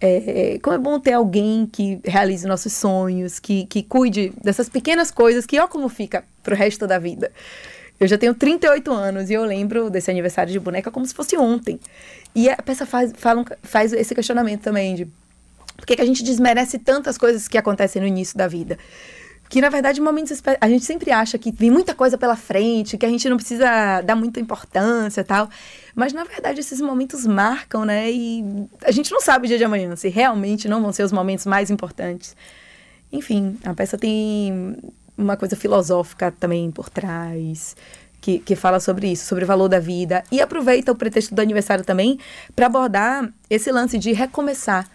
É, 0.00 0.58
como 0.60 0.74
é 0.74 0.78
bom 0.78 0.98
ter 0.98 1.12
alguém 1.12 1.64
que 1.64 2.00
realize 2.04 2.44
nossos 2.46 2.72
sonhos, 2.72 3.38
que, 3.38 3.66
que 3.66 3.84
cuide 3.84 4.32
dessas 4.42 4.68
pequenas 4.68 5.12
coisas 5.12 5.46
que, 5.46 5.60
ó, 5.60 5.68
como 5.68 5.88
fica 5.88 6.24
pro 6.42 6.56
resto 6.56 6.88
da 6.88 6.98
vida. 6.98 7.30
Eu 8.00 8.08
já 8.08 8.18
tenho 8.18 8.34
38 8.34 8.92
anos 8.92 9.30
e 9.30 9.34
eu 9.34 9.44
lembro 9.44 9.88
desse 9.88 10.10
aniversário 10.10 10.52
de 10.52 10.58
boneca 10.58 10.90
como 10.90 11.06
se 11.06 11.14
fosse 11.14 11.36
ontem. 11.36 11.78
E 12.34 12.48
a 12.48 12.56
peça 12.56 12.86
faz, 12.86 13.12
fala, 13.16 13.44
faz 13.62 13.92
esse 13.92 14.14
questionamento 14.14 14.62
também 14.62 14.94
de 14.94 15.04
por 15.76 15.86
que, 15.86 15.96
que 15.96 16.02
a 16.02 16.06
gente 16.06 16.22
desmerece 16.22 16.78
tantas 16.78 17.18
coisas 17.18 17.48
que 17.48 17.58
acontecem 17.58 18.00
no 18.00 18.08
início 18.08 18.36
da 18.36 18.46
vida? 18.46 18.78
que 19.52 19.60
na 19.60 19.68
verdade 19.68 20.00
momentos 20.00 20.42
a 20.58 20.66
gente 20.66 20.82
sempre 20.82 21.10
acha 21.10 21.36
que 21.36 21.52
vem 21.52 21.70
muita 21.70 21.94
coisa 21.94 22.16
pela 22.16 22.34
frente, 22.34 22.96
que 22.96 23.04
a 23.04 23.08
gente 23.10 23.28
não 23.28 23.36
precisa 23.36 24.00
dar 24.00 24.16
muita 24.16 24.40
importância, 24.40 25.22
tal. 25.22 25.46
Mas 25.94 26.14
na 26.14 26.24
verdade 26.24 26.58
esses 26.58 26.80
momentos 26.80 27.26
marcam, 27.26 27.84
né? 27.84 28.10
E 28.10 28.42
a 28.82 28.90
gente 28.90 29.12
não 29.12 29.20
sabe 29.20 29.44
o 29.44 29.48
dia 29.48 29.58
de 29.58 29.64
amanhã 29.64 29.94
se 29.94 30.08
realmente 30.08 30.66
não 30.68 30.80
vão 30.80 30.90
ser 30.90 31.02
os 31.02 31.12
momentos 31.12 31.44
mais 31.44 31.70
importantes. 31.70 32.34
Enfim, 33.12 33.58
a 33.62 33.74
peça 33.74 33.98
tem 33.98 34.74
uma 35.18 35.36
coisa 35.36 35.54
filosófica 35.54 36.32
também 36.32 36.70
por 36.70 36.88
trás. 36.88 37.76
Que, 38.22 38.38
que 38.38 38.54
fala 38.54 38.78
sobre 38.78 39.10
isso, 39.10 39.26
sobre 39.26 39.42
o 39.42 39.46
valor 39.46 39.68
da 39.68 39.80
vida. 39.80 40.22
E 40.30 40.40
aproveita 40.40 40.92
o 40.92 40.94
pretexto 40.94 41.34
do 41.34 41.42
aniversário 41.42 41.84
também 41.84 42.20
para 42.54 42.66
abordar 42.66 43.28
esse 43.50 43.72
lance 43.72 43.98
de 43.98 44.12
recomeçar 44.12 44.88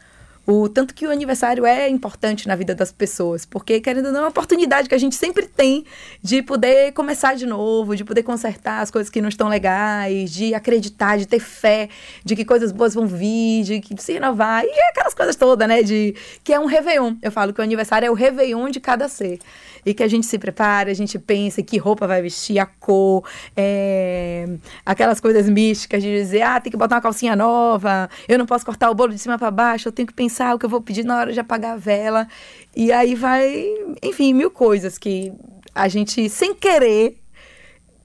o 0.47 0.69
tanto 0.69 0.95
que 0.95 1.05
o 1.05 1.11
aniversário 1.11 1.65
é 1.65 1.89
importante 1.89 2.47
na 2.47 2.55
vida 2.55 2.73
das 2.73 2.89
pessoas, 2.89 3.45
porque 3.45 3.81
querendo 3.81 4.05
ou 4.05 4.11
não 4.13 4.21
é 4.21 4.23
uma 4.23 4.29
oportunidade 4.29 4.87
que 4.87 4.95
a 4.95 4.97
gente 4.97 5.13
sempre 5.13 5.45
tem 5.45 5.83
de 6.23 6.41
poder 6.41 6.93
começar 6.93 7.35
de 7.35 7.45
novo, 7.45 7.97
de 7.97 8.05
poder 8.05 8.23
consertar 8.23 8.79
as 8.79 8.89
coisas 8.89 9.09
que 9.09 9.19
não 9.19 9.27
estão 9.27 9.49
legais, 9.49 10.31
de 10.31 10.53
acreditar, 10.53 11.17
de 11.17 11.25
ter 11.25 11.41
fé, 11.41 11.89
de 12.23 12.33
que 12.33 12.45
coisas 12.45 12.71
boas 12.71 12.93
vão 12.93 13.05
vir, 13.05 13.63
de 13.63 13.81
que 13.81 14.01
se 14.01 14.13
renovar 14.13 14.63
e 14.63 14.79
aquelas 14.89 15.13
coisas 15.13 15.35
todas, 15.35 15.67
né, 15.67 15.83
de 15.83 16.15
que 16.45 16.53
é 16.53 16.59
um 16.59 16.65
réveillon. 16.65 17.15
Eu 17.21 17.31
falo 17.31 17.53
que 17.53 17.59
o 17.59 17.63
aniversário 17.63 18.07
é 18.07 18.09
o 18.09 18.13
réveillon 18.13 18.69
de 18.69 18.79
cada 18.79 19.09
ser 19.09 19.39
e 19.87 19.93
que 19.93 20.03
a 20.03 20.07
gente 20.07 20.25
se 20.25 20.37
prepare, 20.37 20.91
a 20.91 20.93
gente 20.93 21.17
pense 21.17 21.63
que 21.63 21.77
roupa 21.77 22.05
vai 22.05 22.21
vestir, 22.21 22.59
a 22.59 22.65
cor, 22.65 23.23
é, 23.55 24.45
aquelas 24.85 25.21
coisas 25.21 25.47
místicas 25.47 26.03
de 26.03 26.11
dizer, 26.11 26.41
ah, 26.41 26.59
tem 26.59 26.69
que 26.69 26.77
botar 26.77 26.95
uma 26.95 27.01
calcinha 27.01 27.37
nova, 27.37 28.09
eu 28.27 28.37
não 28.37 28.45
posso 28.45 28.65
cortar 28.65 28.91
o 28.91 28.93
bolo 28.93 29.13
de 29.13 29.19
cima 29.19 29.39
para 29.39 29.49
baixo, 29.49 29.87
eu 29.87 29.91
tenho 29.93 30.05
que 30.05 30.13
pensar 30.13 30.53
o 30.53 30.59
que 30.59 30.65
eu 30.65 30.69
vou 30.69 30.81
pedir 30.81 31.05
na 31.05 31.17
hora 31.17 31.31
de 31.31 31.39
apagar 31.39 31.75
a 31.75 31.77
vela. 31.77 32.27
E 32.75 32.91
aí 32.91 33.15
vai, 33.15 33.65
enfim, 34.03 34.33
mil 34.33 34.51
coisas 34.51 34.97
que 34.97 35.31
a 35.73 35.87
gente, 35.87 36.29
sem 36.29 36.53
querer, 36.53 37.17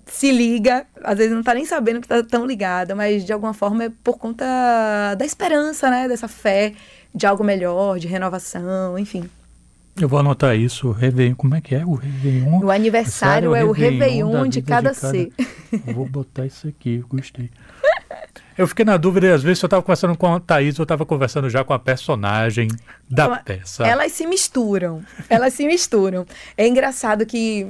se 0.07 0.31
liga, 0.31 0.87
às 1.03 1.19
vezes 1.19 1.33
não 1.33 1.43
tá 1.43 1.53
nem 1.53 1.65
sabendo 1.65 2.01
que 2.01 2.07
tá 2.07 2.23
tão 2.23 2.47
ligada, 2.47 2.95
mas 2.95 3.25
de 3.25 3.33
alguma 3.33 3.55
forma 3.55 3.85
é 3.85 3.93
por 4.05 4.19
conta 4.19 4.45
da 5.19 5.25
esperança, 5.25 5.91
né, 5.91 6.07
dessa 6.07 6.29
fé 6.29 6.75
de 7.13 7.27
algo 7.27 7.43
melhor, 7.43 7.99
de 7.99 8.07
renovação, 8.07 8.97
enfim. 8.97 9.29
Eu 10.01 10.09
vou 10.09 10.19
anotar 10.19 10.57
isso, 10.57 10.89
o 10.89 10.93
Réveillon, 10.93 11.35
como 11.35 11.55
é 11.55 11.61
que 11.61 11.75
é 11.75 11.85
o 11.85 11.95
Réveillon? 11.95 12.65
O 12.65 12.71
aniversário 12.71 13.55
é 13.55 13.63
o 13.63 13.73
Réveillon, 13.73 14.49
de 14.49 14.63
cada, 14.63 14.93
de 14.93 15.01
cada 15.01 15.13
ser. 15.13 15.33
Vou 15.95 16.09
botar 16.09 16.47
isso 16.47 16.67
aqui, 16.67 17.05
gostei. 17.09 17.51
Eu 18.57 18.67
fiquei 18.67 18.85
na 18.85 18.97
dúvida, 18.97 19.35
às 19.35 19.43
vezes 19.43 19.63
eu 19.63 19.67
estava 19.67 19.83
conversando 19.83 20.17
com 20.17 20.35
a 20.35 20.41
Thaís, 20.41 20.77
eu 20.79 20.83
estava 20.83 21.05
conversando 21.07 21.49
já 21.49 21.63
com 21.65 21.73
a 21.73 21.79
personagem 21.79 22.69
da 23.09 23.25
Ela, 23.25 23.37
peça. 23.39 23.87
Elas 23.87 24.13
se 24.13 24.27
misturam, 24.27 25.03
elas 25.29 25.55
se 25.55 25.67
misturam. 25.67 26.27
É 26.57 26.67
engraçado 26.67 27.25
que 27.25 27.67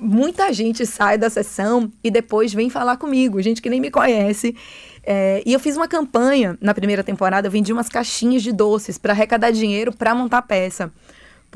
muita 0.00 0.52
gente 0.52 0.84
sai 0.84 1.16
da 1.16 1.30
sessão 1.30 1.90
e 2.02 2.10
depois 2.10 2.52
vem 2.52 2.68
falar 2.68 2.96
comigo, 2.96 3.40
gente 3.40 3.62
que 3.62 3.70
nem 3.70 3.80
me 3.80 3.90
conhece. 3.90 4.54
É, 5.02 5.42
e 5.46 5.52
eu 5.52 5.60
fiz 5.60 5.76
uma 5.76 5.86
campanha 5.86 6.58
na 6.60 6.74
primeira 6.74 7.04
temporada, 7.04 7.46
eu 7.46 7.52
vendi 7.52 7.72
umas 7.72 7.88
caixinhas 7.88 8.42
de 8.42 8.52
doces 8.52 8.98
para 8.98 9.12
arrecadar 9.12 9.50
dinheiro 9.50 9.92
para 9.92 10.14
montar 10.14 10.38
a 10.38 10.42
peça 10.42 10.92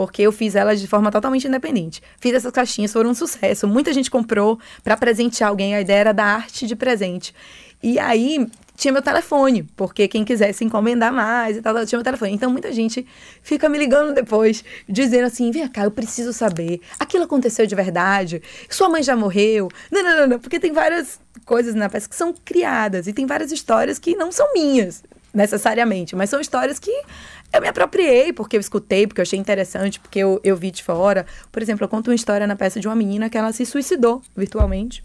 porque 0.00 0.22
eu 0.22 0.32
fiz 0.32 0.54
elas 0.54 0.80
de 0.80 0.86
forma 0.86 1.10
totalmente 1.10 1.46
independente. 1.46 2.02
Fiz 2.18 2.32
essas 2.32 2.50
caixinhas, 2.50 2.90
foram 2.90 3.10
um 3.10 3.14
sucesso. 3.14 3.68
Muita 3.68 3.92
gente 3.92 4.10
comprou 4.10 4.58
para 4.82 4.96
presentear 4.96 5.50
alguém. 5.50 5.74
A 5.74 5.82
ideia 5.82 5.98
era 5.98 6.12
da 6.14 6.24
arte 6.24 6.66
de 6.66 6.74
presente. 6.74 7.34
E 7.82 7.98
aí 7.98 8.46
tinha 8.74 8.92
meu 8.92 9.02
telefone, 9.02 9.62
porque 9.76 10.08
quem 10.08 10.24
quisesse 10.24 10.64
encomendar 10.64 11.12
mais 11.12 11.58
e 11.58 11.60
tal, 11.60 11.74
tinha 11.84 11.98
meu 11.98 12.02
telefone. 12.02 12.32
Então 12.32 12.50
muita 12.50 12.72
gente 12.72 13.06
fica 13.42 13.68
me 13.68 13.76
ligando 13.76 14.14
depois, 14.14 14.64
dizendo 14.88 15.26
assim: 15.26 15.50
vem 15.50 15.68
cá, 15.68 15.84
eu 15.84 15.90
preciso 15.90 16.32
saber. 16.32 16.80
Aquilo 16.98 17.24
aconteceu 17.24 17.66
de 17.66 17.74
verdade? 17.74 18.40
Sua 18.70 18.88
mãe 18.88 19.02
já 19.02 19.14
morreu? 19.14 19.68
Não, 19.92 20.02
não, 20.02 20.16
não, 20.16 20.26
não. 20.28 20.38
Porque 20.38 20.58
tem 20.58 20.72
várias 20.72 21.20
coisas 21.44 21.74
na 21.74 21.90
peça 21.90 22.08
que 22.08 22.16
são 22.16 22.32
criadas 22.42 23.06
e 23.06 23.12
tem 23.12 23.26
várias 23.26 23.52
histórias 23.52 23.98
que 23.98 24.16
não 24.16 24.32
são 24.32 24.50
minhas 24.54 25.02
necessariamente, 25.32 26.16
mas 26.16 26.30
são 26.30 26.40
histórias 26.40 26.78
que 26.78 26.90
eu 27.52 27.60
me 27.60 27.68
apropriei 27.68 28.32
porque 28.32 28.56
eu 28.56 28.60
escutei, 28.60 29.06
porque 29.06 29.20
eu 29.20 29.22
achei 29.22 29.38
interessante, 29.38 30.00
porque 30.00 30.18
eu, 30.18 30.40
eu 30.42 30.56
vi 30.56 30.70
de 30.70 30.82
fora. 30.82 31.26
Por 31.50 31.62
exemplo, 31.62 31.84
eu 31.84 31.88
conto 31.88 32.10
uma 32.10 32.14
história 32.14 32.46
na 32.46 32.56
peça 32.56 32.80
de 32.80 32.88
uma 32.88 32.96
menina 32.96 33.28
que 33.28 33.38
ela 33.38 33.52
se 33.52 33.64
suicidou 33.66 34.22
virtualmente 34.36 35.04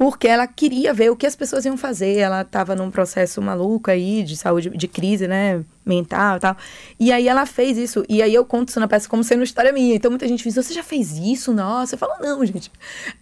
porque 0.00 0.26
ela 0.26 0.46
queria 0.46 0.94
ver 0.94 1.10
o 1.10 1.14
que 1.14 1.26
as 1.26 1.36
pessoas 1.36 1.66
iam 1.66 1.76
fazer. 1.76 2.16
Ela 2.16 2.40
estava 2.40 2.74
num 2.74 2.90
processo 2.90 3.42
maluco 3.42 3.90
aí 3.90 4.22
de 4.22 4.34
saúde, 4.34 4.70
de 4.70 4.88
crise, 4.88 5.28
né, 5.28 5.62
mental 5.84 6.38
e 6.38 6.40
tal. 6.40 6.56
E 6.98 7.12
aí 7.12 7.28
ela 7.28 7.44
fez 7.44 7.76
isso. 7.76 8.02
E 8.08 8.22
aí 8.22 8.34
eu 8.34 8.42
conto 8.42 8.70
isso 8.70 8.80
na 8.80 8.88
peça 8.88 9.06
como 9.06 9.22
sendo 9.22 9.42
história 9.42 9.70
minha. 9.74 9.94
Então 9.94 10.10
muita 10.10 10.26
gente 10.26 10.42
diz: 10.42 10.54
"Você 10.54 10.72
já 10.72 10.82
fez 10.82 11.18
isso? 11.18 11.52
Nossa". 11.52 11.96
Eu 11.96 11.98
falo: 11.98 12.14
"Não, 12.18 12.42
gente. 12.46 12.72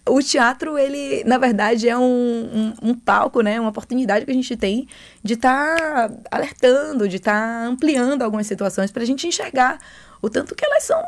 O 0.07 0.23
teatro, 0.23 0.77
ele, 0.77 1.21
na 1.25 1.37
verdade, 1.37 1.89
é 1.89 1.97
um, 1.97 2.01
um, 2.01 2.91
um 2.91 2.95
palco, 2.95 3.41
né, 3.41 3.59
uma 3.59 3.71
oportunidade 3.71 4.23
que 4.23 4.31
a 4.31 4.33
gente 4.33 4.55
tem 4.55 4.87
de 5.21 5.33
estar 5.33 6.07
tá 6.09 6.09
alertando, 6.31 7.09
de 7.09 7.17
estar 7.17 7.33
tá 7.33 7.67
ampliando 7.67 8.21
algumas 8.21 8.47
situações 8.47 8.89
para 8.89 9.03
a 9.03 9.05
gente 9.05 9.27
enxergar 9.27 9.79
o 10.21 10.29
tanto 10.29 10.55
que 10.55 10.63
elas 10.63 10.83
são 10.83 11.03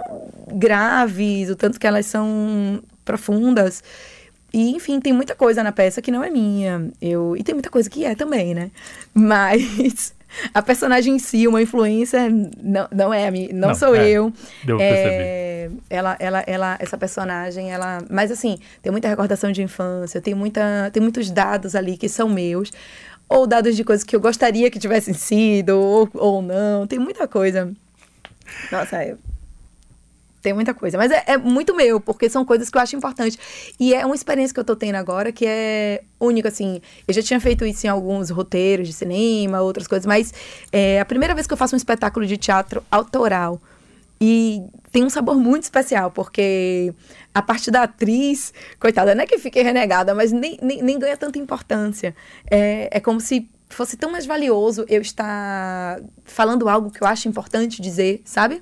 graves, 0.51 1.49
o 1.49 1.55
tanto 1.55 1.79
que 1.79 1.87
elas 1.87 2.05
são 2.07 2.83
profundas. 3.05 3.81
E, 4.53 4.71
enfim, 4.71 4.99
tem 4.99 5.13
muita 5.13 5.33
coisa 5.33 5.63
na 5.63 5.71
peça 5.71 6.01
que 6.01 6.11
não 6.11 6.23
é 6.23 6.29
minha. 6.29 6.91
Eu, 7.01 7.35
e 7.37 7.43
tem 7.43 7.55
muita 7.55 7.69
coisa 7.69 7.89
que 7.89 8.05
é 8.05 8.15
também, 8.15 8.53
né? 8.53 8.69
Mas 9.13 10.13
a 10.53 10.61
personagem 10.61 11.15
em 11.15 11.19
si, 11.19 11.47
uma 11.47 11.61
influência, 11.61 12.29
não, 12.61 12.87
não 12.91 13.13
é 13.13 13.27
a 13.27 13.31
minha, 13.31 13.49
não, 13.53 13.69
não 13.69 13.75
sou 13.75 13.95
é, 13.95 14.09
eu. 14.09 14.33
Deu 14.63 14.79
é, 14.79 14.89
perceber. 14.89 15.81
Ela, 15.89 16.17
ela, 16.19 16.43
ela, 16.45 16.77
essa 16.79 16.97
personagem, 16.97 17.71
ela. 17.71 18.03
Mas 18.09 18.31
assim, 18.31 18.59
tem 18.81 18.91
muita 18.91 19.07
recordação 19.07 19.51
de 19.51 19.61
infância, 19.61 20.21
tem, 20.21 20.33
muita, 20.33 20.89
tem 20.91 21.01
muitos 21.01 21.29
dados 21.31 21.75
ali 21.75 21.97
que 21.97 22.09
são 22.09 22.27
meus. 22.27 22.71
Ou 23.29 23.47
dados 23.47 23.77
de 23.77 23.83
coisas 23.85 24.03
que 24.03 24.13
eu 24.13 24.19
gostaria 24.19 24.69
que 24.69 24.77
tivessem 24.77 25.13
sido, 25.13 25.79
ou, 25.79 26.09
ou 26.13 26.41
não. 26.41 26.85
Tem 26.85 26.99
muita 26.99 27.25
coisa. 27.29 27.71
Nossa, 28.69 29.05
eu 29.05 29.17
tem 30.41 30.53
muita 30.53 30.73
coisa. 30.73 30.97
Mas 30.97 31.11
é, 31.11 31.23
é, 31.27 31.37
muito 31.37 31.75
meu, 31.75 31.99
porque 31.99 32.29
são 32.29 32.43
coisas 32.43 32.69
que 32.69 32.77
eu 32.77 32.81
acho 32.81 32.95
importantes. 32.95 33.37
E 33.79 33.93
é 33.93 34.05
uma 34.05 34.15
experiência 34.15 34.53
que 34.53 34.59
eu 34.59 34.63
tô 34.63 34.75
tendo 34.75 34.95
agora 34.95 35.31
que 35.31 35.45
é 35.45 36.03
única, 36.19 36.49
assim. 36.49 36.81
Eu 37.07 37.13
já 37.13 37.21
tinha 37.21 37.39
feito 37.39 37.65
isso 37.65 37.85
em 37.85 37.89
alguns 37.89 38.29
roteiros 38.29 38.87
de 38.87 38.93
cinema, 38.93 39.61
outras 39.61 39.87
coisas, 39.87 40.05
mas 40.05 40.33
é 40.71 40.99
a 40.99 41.05
primeira 41.05 41.33
vez 41.33 41.47
que 41.47 41.53
eu 41.53 41.57
faço 41.57 41.75
um 41.75 41.77
espetáculo 41.77 42.25
de 42.25 42.37
teatro 42.37 42.83
autoral. 42.89 43.61
E 44.23 44.61
tem 44.91 45.03
um 45.03 45.09
sabor 45.09 45.35
muito 45.35 45.63
especial, 45.63 46.11
porque 46.11 46.93
a 47.33 47.41
parte 47.41 47.71
da 47.71 47.83
atriz, 47.83 48.53
coitada, 48.79 49.15
não 49.15 49.23
é 49.23 49.25
que 49.25 49.39
fique 49.39 49.59
renegada, 49.61 50.13
mas 50.13 50.31
nem, 50.31 50.59
nem, 50.61 50.81
nem 50.83 50.99
ganha 50.99 51.17
tanta 51.17 51.39
importância. 51.39 52.15
É, 52.49 52.87
é 52.91 52.99
como 52.99 53.19
se 53.19 53.49
fosse 53.67 53.97
tão 53.97 54.11
mais 54.11 54.25
valioso 54.25 54.85
eu 54.87 55.01
estar 55.01 55.99
falando 56.23 56.69
algo 56.69 56.91
que 56.91 57.01
eu 57.01 57.07
acho 57.07 57.27
importante 57.27 57.81
dizer, 57.81 58.21
sabe? 58.23 58.61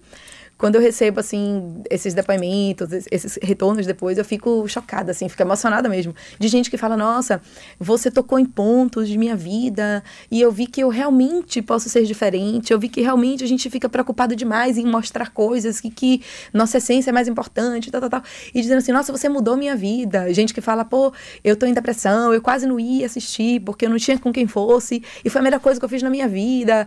Quando 0.60 0.76
eu 0.76 0.82
recebo, 0.82 1.22
assim, 1.22 1.82
esses 1.90 2.14
depoimentos, 2.14 2.90
esses 3.10 3.40
retornos 3.42 3.88
depois, 3.88 4.18
eu 4.18 4.26
fico 4.26 4.68
chocada, 4.68 5.12
assim, 5.12 5.30
fico 5.30 5.42
emocionada 5.42 5.88
mesmo. 5.88 6.14
De 6.38 6.50
gente 6.50 6.70
que 6.70 6.76
fala, 6.76 6.98
nossa, 6.98 7.42
você 7.80 8.12
tocou 8.12 8.38
em 8.38 8.44
pontos 8.44 9.08
de 9.08 9.18
minha 9.18 9.38
vida 9.38 10.04
e 10.30 10.42
eu 10.42 10.52
vi 10.52 10.68
que 10.68 10.84
eu 10.84 10.90
realmente 10.90 11.62
posso 11.62 11.88
ser 11.88 12.04
diferente, 12.04 12.74
eu 12.74 12.80
vi 12.80 12.90
que 12.90 13.00
realmente 13.00 13.42
a 13.42 13.48
gente 13.48 13.70
fica 13.70 13.88
preocupado 13.88 14.36
demais 14.36 14.78
em 14.78 14.86
mostrar 14.86 15.32
coisas, 15.32 15.80
que, 15.80 15.90
que 15.90 16.22
nossa 16.54 16.78
essência 16.78 17.10
é 17.10 17.14
mais 17.14 17.30
importante, 17.30 17.90
tal, 17.90 18.02
tal, 18.02 18.10
tal. 18.10 18.24
E 18.54 18.62
dizendo 18.62 18.80
assim, 18.80 18.92
nossa, 18.92 19.14
você 19.14 19.30
mudou 19.30 19.56
minha 19.56 19.78
vida. 19.78 20.34
Gente 20.34 20.54
que 20.54 20.60
fala, 20.60 20.84
pô, 20.84 21.14
eu 21.42 21.56
tô 21.56 21.66
em 21.68 21.74
depressão, 21.74 22.34
eu 22.34 22.42
quase 22.42 22.68
não 22.68 22.78
ia 22.78 23.06
assistir 23.06 23.62
porque 23.62 23.86
eu 23.86 23.90
não 23.90 23.98
tinha 23.98 24.20
com 24.20 24.34
quem 24.34 24.46
fosse 24.46 25.02
e 25.24 25.30
foi 25.30 25.40
a 25.40 25.44
melhor 25.44 25.62
coisa 25.62 25.80
que 25.80 25.86
eu 25.86 25.90
fiz 25.90 26.04
na 26.04 26.10
minha 26.10 26.28
vida. 26.28 26.86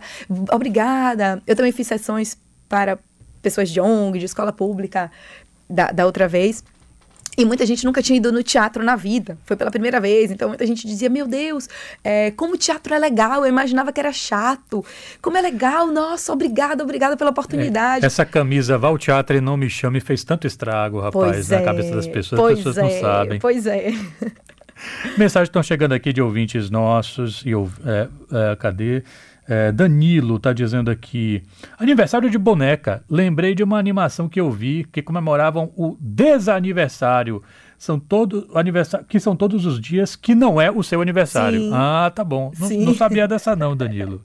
Obrigada. 0.51 1.41
Eu 1.47 1.55
também 1.55 1.71
fiz 1.71 1.87
sessões 1.87 2.37
para 2.69 2.99
pessoas 3.43 3.69
de 3.69 3.79
ONG, 3.79 4.17
de 4.17 4.25
escola 4.25 4.51
pública, 4.51 5.11
da, 5.69 5.91
da 5.91 6.05
outra 6.05 6.27
vez. 6.27 6.63
E 7.35 7.45
muita 7.45 7.65
gente 7.65 7.83
nunca 7.83 8.01
tinha 8.01 8.17
ido 8.17 8.31
no 8.31 8.43
teatro 8.43 8.83
na 8.83 8.95
vida. 8.95 9.37
Foi 9.43 9.57
pela 9.57 9.71
primeira 9.71 9.99
vez. 9.99 10.29
Então 10.29 10.49
muita 10.49 10.65
gente 10.67 10.85
dizia: 10.85 11.09
Meu 11.09 11.27
Deus, 11.27 11.67
é, 12.03 12.31
como 12.31 12.53
o 12.53 12.57
teatro 12.57 12.93
é 12.93 12.99
legal. 12.99 13.43
Eu 13.43 13.49
imaginava 13.49 13.91
que 13.91 13.99
era 13.99 14.11
chato. 14.11 14.85
Como 15.21 15.35
é 15.35 15.41
legal. 15.41 15.87
Nossa, 15.87 16.31
obrigada, 16.31 16.83
obrigada 16.83 17.17
pela 17.17 17.31
oportunidade. 17.31 18.05
É, 18.05 18.07
essa 18.07 18.25
camisa 18.25 18.77
Vá 18.77 18.87
ao 18.89 18.97
Teatro 18.97 19.35
e 19.35 19.41
Não 19.41 19.57
Me 19.57 19.69
Chame 19.69 19.99
fez 19.99 20.23
tanto 20.23 20.45
estrago, 20.45 20.99
rapaz, 20.99 21.49
na 21.49 21.57
é, 21.57 21.63
cabeça 21.63 21.95
das 21.95 22.07
pessoas. 22.07 22.51
As 22.51 22.57
pessoas 22.57 22.77
é, 22.77 22.81
não 22.83 23.01
sabem. 23.01 23.39
Pois 23.39 23.65
é. 23.65 23.91
Mensagens 25.17 25.47
estão 25.47 25.63
chegando 25.63 25.93
aqui 25.93 26.13
de 26.13 26.21
ouvintes 26.21 26.69
nossos. 26.69 27.43
E, 27.45 27.53
é, 27.53 28.07
é, 28.51 28.55
cadê? 28.57 29.03
É, 29.47 29.71
Danilo 29.71 30.37
está 30.37 30.53
dizendo 30.53 30.89
aqui: 30.89 31.43
aniversário 31.77 32.29
de 32.29 32.37
boneca. 32.37 33.03
Lembrei 33.09 33.53
de 33.53 33.63
uma 33.63 33.77
animação 33.77 34.29
que 34.29 34.39
eu 34.39 34.49
vi 34.49 34.85
que 34.91 35.01
comemoravam 35.01 35.71
o 35.75 35.97
desaniversário. 35.99 37.43
São 37.77 37.99
todos 37.99 38.45
aniversário, 38.55 39.05
que 39.05 39.19
são 39.19 39.35
todos 39.35 39.65
os 39.65 39.79
dias 39.79 40.15
que 40.15 40.33
não 40.33 40.61
é 40.61 40.71
o 40.71 40.81
seu 40.81 41.01
aniversário. 41.01 41.59
Sim. 41.59 41.71
Ah, 41.73 42.11
tá 42.13 42.23
bom. 42.23 42.51
Não, 42.57 42.69
não, 42.69 42.93
sabia 42.93 43.27
dessa 43.27 43.55
não, 43.55 43.75
Danilo. 43.75 44.21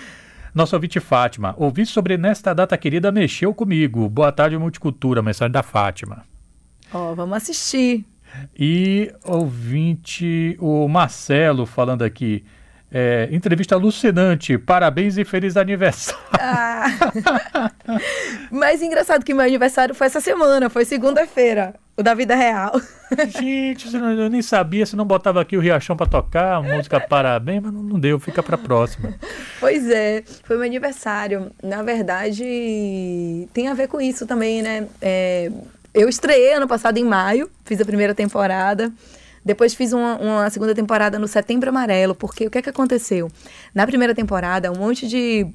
Nosso 0.54 0.74
ouvinte 0.74 0.98
Fátima. 1.00 1.54
Ouvi 1.58 1.84
sobre 1.84 2.16
Nesta 2.16 2.54
Data 2.54 2.76
Querida 2.78 3.12
mexeu 3.12 3.52
comigo. 3.54 4.08
Boa 4.08 4.32
tarde, 4.32 4.56
Multicultura. 4.56 5.20
Mensagem 5.20 5.52
da 5.52 5.62
Fátima. 5.62 6.24
Ó, 6.92 7.12
oh, 7.12 7.14
vamos 7.14 7.36
assistir. 7.36 8.06
E 8.58 9.12
ouvinte, 9.24 10.56
o 10.58 10.88
Marcelo 10.88 11.66
falando 11.66 12.02
aqui. 12.02 12.44
É, 12.92 13.28
entrevista 13.32 13.74
alucinante. 13.74 14.58
Parabéns 14.58 15.16
e 15.16 15.24
feliz 15.24 15.56
aniversário. 15.56 16.20
Ah. 16.44 17.70
Mas 18.50 18.82
engraçado 18.82 19.24
que 19.24 19.32
meu 19.32 19.44
aniversário 19.44 19.94
foi 19.94 20.08
essa 20.08 20.20
semana, 20.20 20.68
foi 20.68 20.84
segunda-feira, 20.84 21.74
o 21.96 22.02
da 22.02 22.14
vida 22.14 22.34
real. 22.34 22.72
Gente, 23.28 23.94
eu 23.94 24.28
nem 24.28 24.42
sabia, 24.42 24.84
se 24.84 24.96
não 24.96 25.04
botava 25.04 25.40
aqui 25.40 25.56
o 25.56 25.60
Riachão 25.60 25.96
para 25.96 26.06
tocar, 26.06 26.56
a 26.56 26.62
música 26.62 26.98
Parabéns, 26.98 27.62
mas 27.62 27.72
não, 27.72 27.80
não 27.80 28.00
deu, 28.00 28.18
fica 28.18 28.42
para 28.42 28.58
próxima. 28.58 29.14
Pois 29.60 29.88
é, 29.88 30.24
foi 30.42 30.56
meu 30.56 30.66
aniversário. 30.66 31.52
Na 31.62 31.80
verdade, 31.84 33.48
tem 33.54 33.68
a 33.68 33.74
ver 33.74 33.86
com 33.86 34.00
isso 34.00 34.26
também, 34.26 34.60
né? 34.60 34.88
É, 35.00 35.48
eu 35.94 36.08
estreiei 36.08 36.54
ano 36.54 36.66
passado 36.66 36.98
em 36.98 37.04
maio, 37.04 37.48
fiz 37.64 37.80
a 37.80 37.84
primeira 37.84 38.14
temporada. 38.14 38.90
Depois 39.44 39.74
fiz 39.74 39.92
uma, 39.92 40.16
uma, 40.16 40.50
segunda 40.50 40.74
temporada 40.74 41.18
no 41.18 41.26
Setembro 41.26 41.68
Amarelo, 41.68 42.14
porque 42.14 42.46
o 42.46 42.50
que 42.50 42.58
é 42.58 42.62
que 42.62 42.70
aconteceu? 42.70 43.30
Na 43.74 43.86
primeira 43.86 44.14
temporada, 44.14 44.70
um 44.70 44.76
monte 44.76 45.08
de, 45.08 45.46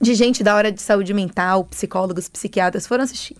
de 0.00 0.14
gente 0.14 0.44
da 0.44 0.54
área 0.54 0.70
de 0.70 0.82
saúde 0.82 1.14
mental, 1.14 1.64
psicólogos, 1.64 2.28
psiquiatras 2.28 2.86
foram 2.86 3.04
assistir. 3.04 3.36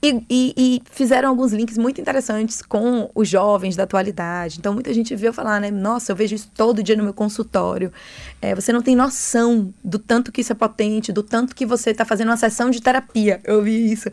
E, 0.00 0.24
e, 0.30 0.54
e, 0.56 0.82
fizeram 0.92 1.28
alguns 1.28 1.52
links 1.52 1.76
muito 1.76 2.00
interessantes 2.00 2.62
com 2.62 3.10
os 3.12 3.28
jovens 3.28 3.74
da 3.74 3.82
atualidade. 3.82 4.58
Então, 4.60 4.72
muita 4.72 4.94
gente 4.94 5.14
veio 5.16 5.32
falar, 5.32 5.60
né? 5.60 5.72
Nossa, 5.72 6.12
eu 6.12 6.16
vejo 6.16 6.36
isso 6.36 6.48
todo 6.54 6.84
dia 6.84 6.94
no 6.94 7.02
meu 7.02 7.12
consultório. 7.12 7.92
É, 8.40 8.54
você 8.54 8.72
não 8.72 8.80
tem 8.80 8.94
noção 8.94 9.74
do 9.82 9.98
tanto 9.98 10.30
que 10.30 10.40
isso 10.40 10.52
é 10.52 10.54
potente, 10.54 11.12
do 11.12 11.24
tanto 11.24 11.52
que 11.52 11.66
você 11.66 11.90
está 11.90 12.04
fazendo 12.04 12.28
uma 12.28 12.36
sessão 12.36 12.70
de 12.70 12.80
terapia. 12.80 13.40
Eu 13.42 13.60
vi 13.60 13.90
isso. 13.90 14.08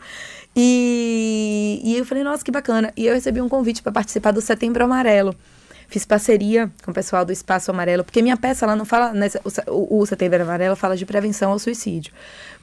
E, 0.56 1.82
e 1.84 1.98
eu 1.98 2.06
falei, 2.06 2.24
nossa, 2.24 2.44
que 2.44 2.52
bacana. 2.52 2.94
E 2.96 3.06
eu 3.06 3.14
recebi 3.14 3.42
um 3.42 3.50
convite 3.50 3.84
para 3.84 3.92
participar 3.92 4.32
do 4.32 4.42
Setembro 4.42 4.84
Amarelo. 4.84 5.36
Fiz 5.88 6.06
parceria 6.06 6.72
com 6.84 6.92
o 6.92 6.94
pessoal 6.94 7.24
do 7.24 7.32
Espaço 7.32 7.70
Amarelo, 7.70 8.04
porque 8.04 8.22
minha 8.22 8.38
peça 8.38 8.66
ela 8.66 8.76
não 8.76 8.86
fala. 8.86 9.14
Nessa, 9.14 9.40
o, 9.68 10.00
o 10.00 10.06
Setembro 10.06 10.42
Amarelo 10.42 10.76
fala 10.76 10.96
de 10.98 11.06
prevenção 11.06 11.52
ao 11.52 11.60
suicídio. 11.60 12.14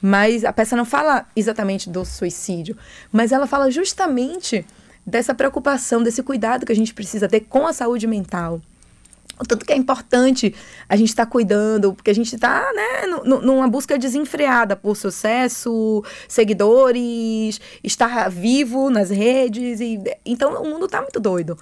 Mas 0.01 0.43
a 0.43 0.51
peça 0.51 0.75
não 0.75 0.85
fala 0.85 1.25
exatamente 1.35 1.89
do 1.89 2.03
suicídio, 2.03 2.75
mas 3.11 3.31
ela 3.31 3.47
fala 3.47 3.71
justamente 3.71 4.65
dessa 5.05 5.33
preocupação, 5.33 6.01
desse 6.01 6.23
cuidado 6.23 6.65
que 6.65 6.71
a 6.71 6.75
gente 6.75 6.93
precisa 6.93 7.27
ter 7.27 7.41
com 7.41 7.67
a 7.67 7.73
saúde 7.73 8.07
mental 8.07 8.61
o 9.39 9.45
tanto 9.45 9.65
que 9.65 9.73
é 9.73 9.75
importante 9.75 10.53
a 10.87 10.95
gente 10.95 11.09
estar 11.09 11.25
tá 11.25 11.31
cuidando, 11.31 11.93
porque 11.93 12.11
a 12.11 12.15
gente 12.15 12.35
está 12.35 12.69
né, 12.73 13.07
numa 13.25 13.67
busca 13.67 13.97
desenfreada 13.97 14.75
por 14.75 14.95
sucesso, 14.95 16.03
seguidores, 16.27 17.59
estar 17.83 18.29
vivo 18.29 18.89
nas 18.89 19.09
redes. 19.09 19.79
E, 19.79 19.99
então 20.25 20.61
o 20.61 20.69
mundo 20.69 20.85
está 20.85 21.01
muito 21.01 21.19
doido. 21.19 21.57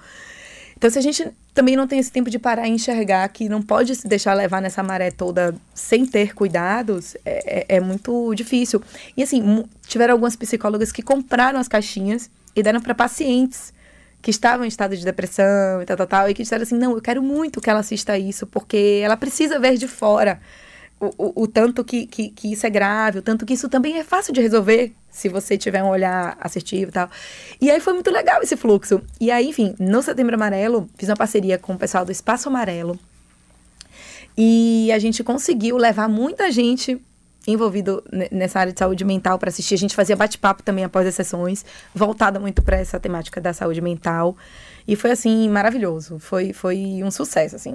Então, 0.76 0.90
se 0.90 0.98
a 0.98 1.02
gente 1.02 1.30
também 1.54 1.76
não 1.76 1.86
tem 1.86 2.00
esse 2.00 2.10
tempo 2.10 2.28
de 2.28 2.40
parar 2.40 2.66
e 2.66 2.72
enxergar 2.72 3.28
que 3.28 3.48
não 3.48 3.62
pode 3.62 3.94
se 3.94 4.08
deixar 4.08 4.34
levar 4.34 4.60
nessa 4.60 4.82
maré 4.82 5.12
toda 5.12 5.54
sem 5.72 6.04
ter 6.04 6.34
cuidados, 6.34 7.14
é, 7.24 7.60
é, 7.60 7.76
é 7.76 7.80
muito 7.80 8.34
difícil. 8.34 8.82
E 9.16 9.22
assim, 9.22 9.64
tiveram 9.86 10.14
algumas 10.14 10.34
psicólogas 10.34 10.90
que 10.90 11.00
compraram 11.00 11.60
as 11.60 11.68
caixinhas 11.68 12.28
e 12.56 12.64
deram 12.64 12.80
para 12.80 12.96
pacientes 12.96 13.72
que 14.22 14.30
estavam 14.30 14.64
em 14.64 14.68
estado 14.68 14.96
de 14.96 15.04
depressão 15.04 15.82
e 15.82 15.84
tal, 15.84 15.96
tal, 15.96 16.06
tal, 16.06 16.30
e 16.30 16.34
que 16.34 16.42
disseram 16.42 16.62
assim, 16.62 16.78
não, 16.78 16.94
eu 16.94 17.02
quero 17.02 17.20
muito 17.22 17.60
que 17.60 17.68
ela 17.68 17.80
assista 17.80 18.16
isso, 18.16 18.46
porque 18.46 19.00
ela 19.04 19.16
precisa 19.16 19.58
ver 19.58 19.76
de 19.76 19.88
fora 19.88 20.40
o, 21.00 21.06
o, 21.18 21.42
o 21.42 21.46
tanto 21.48 21.84
que, 21.84 22.06
que, 22.06 22.30
que, 22.30 22.52
isso 22.52 22.64
é 22.64 22.70
grave, 22.70 23.18
o 23.18 23.22
tanto 23.22 23.44
que 23.44 23.54
isso 23.54 23.68
também 23.68 23.98
é 23.98 24.04
fácil 24.04 24.32
de 24.32 24.40
resolver, 24.40 24.94
se 25.10 25.28
você 25.28 25.58
tiver 25.58 25.82
um 25.82 25.88
olhar 25.88 26.36
assertivo 26.40 26.90
e 26.90 26.92
tal. 26.92 27.10
E 27.60 27.68
aí 27.68 27.80
foi 27.80 27.92
muito 27.92 28.10
legal 28.10 28.40
esse 28.40 28.56
fluxo. 28.56 29.02
E 29.20 29.30
aí, 29.30 29.48
enfim, 29.48 29.74
no 29.80 30.00
Setembro 30.00 30.36
Amarelo, 30.36 30.88
fiz 30.96 31.08
uma 31.08 31.16
parceria 31.16 31.58
com 31.58 31.74
o 31.74 31.78
pessoal 31.78 32.04
do 32.04 32.12
Espaço 32.12 32.48
Amarelo, 32.48 32.96
e 34.36 34.90
a 34.92 34.98
gente 34.98 35.22
conseguiu 35.22 35.76
levar 35.76 36.08
muita 36.08 36.50
gente 36.50 37.00
envolvido 37.46 38.02
nessa 38.30 38.60
área 38.60 38.72
de 38.72 38.78
saúde 38.78 39.04
mental 39.04 39.38
para 39.38 39.48
assistir. 39.48 39.74
A 39.74 39.78
gente 39.78 39.94
fazia 39.94 40.16
bate-papo 40.16 40.62
também 40.62 40.84
após 40.84 41.06
as 41.06 41.14
sessões, 41.14 41.64
voltada 41.94 42.38
muito 42.38 42.62
para 42.62 42.76
essa 42.76 43.00
temática 43.00 43.40
da 43.40 43.52
saúde 43.52 43.80
mental. 43.80 44.36
E 44.86 44.96
foi 44.96 45.10
assim 45.10 45.48
maravilhoso. 45.48 46.18
Foi 46.18 46.52
foi 46.52 47.00
um 47.02 47.10
sucesso 47.10 47.56
assim. 47.56 47.74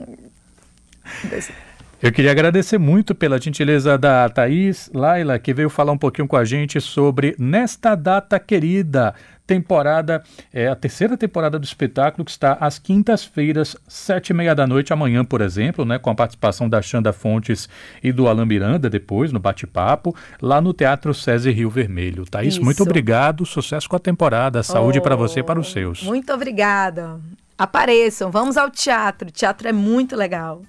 Eu 2.02 2.12
queria 2.12 2.30
agradecer 2.30 2.78
muito 2.78 3.16
pela 3.16 3.42
gentileza 3.42 3.98
da 3.98 4.30
Thaís 4.30 4.88
Laila, 4.94 5.40
que 5.40 5.52
veio 5.52 5.68
falar 5.68 5.92
um 5.92 5.98
pouquinho 5.98 6.28
com 6.28 6.36
a 6.36 6.46
gente 6.46 6.80
sobre 6.80 7.36
Nesta 7.40 7.96
Data 7.96 8.40
Querida, 8.40 9.16
temporada, 9.48 10.22
é 10.54 10.68
a 10.68 10.76
terceira 10.76 11.18
temporada 11.18 11.58
do 11.58 11.64
espetáculo 11.64 12.26
que 12.26 12.32
está 12.32 12.58
às 12.60 12.78
quintas-feiras, 12.78 13.78
sete 13.88 14.30
e 14.30 14.34
meia 14.34 14.54
da 14.54 14.68
noite, 14.68 14.92
amanhã, 14.92 15.24
por 15.24 15.40
exemplo, 15.40 15.86
né, 15.86 15.98
com 15.98 16.10
a 16.10 16.16
participação 16.16 16.68
da 16.68 16.82
Xanda 16.82 17.14
Fontes 17.14 17.70
e 18.04 18.12
do 18.12 18.28
Alan 18.28 18.46
Miranda, 18.46 18.90
depois, 18.90 19.32
no 19.32 19.40
bate-papo, 19.40 20.14
lá 20.42 20.60
no 20.60 20.74
Teatro 20.74 21.14
César 21.14 21.52
Rio 21.52 21.70
Vermelho. 21.70 22.26
Thaís, 22.26 22.56
Isso. 22.56 22.64
muito 22.64 22.84
obrigado, 22.84 23.46
sucesso 23.46 23.88
com 23.88 23.96
a 23.96 24.00
temporada, 24.00 24.62
saúde 24.62 25.00
oh, 25.00 25.02
para 25.02 25.16
você 25.16 25.40
e 25.40 25.44
para 25.44 25.60
os 25.60 25.72
seus. 25.72 26.04
Muito 26.04 26.34
obrigada. 26.34 27.20
Apareçam, 27.58 28.30
vamos 28.30 28.58
ao 28.58 28.70
teatro, 28.70 29.30
o 29.30 29.32
teatro 29.32 29.68
é 29.68 29.72
muito 29.72 30.16
legal. 30.16 30.62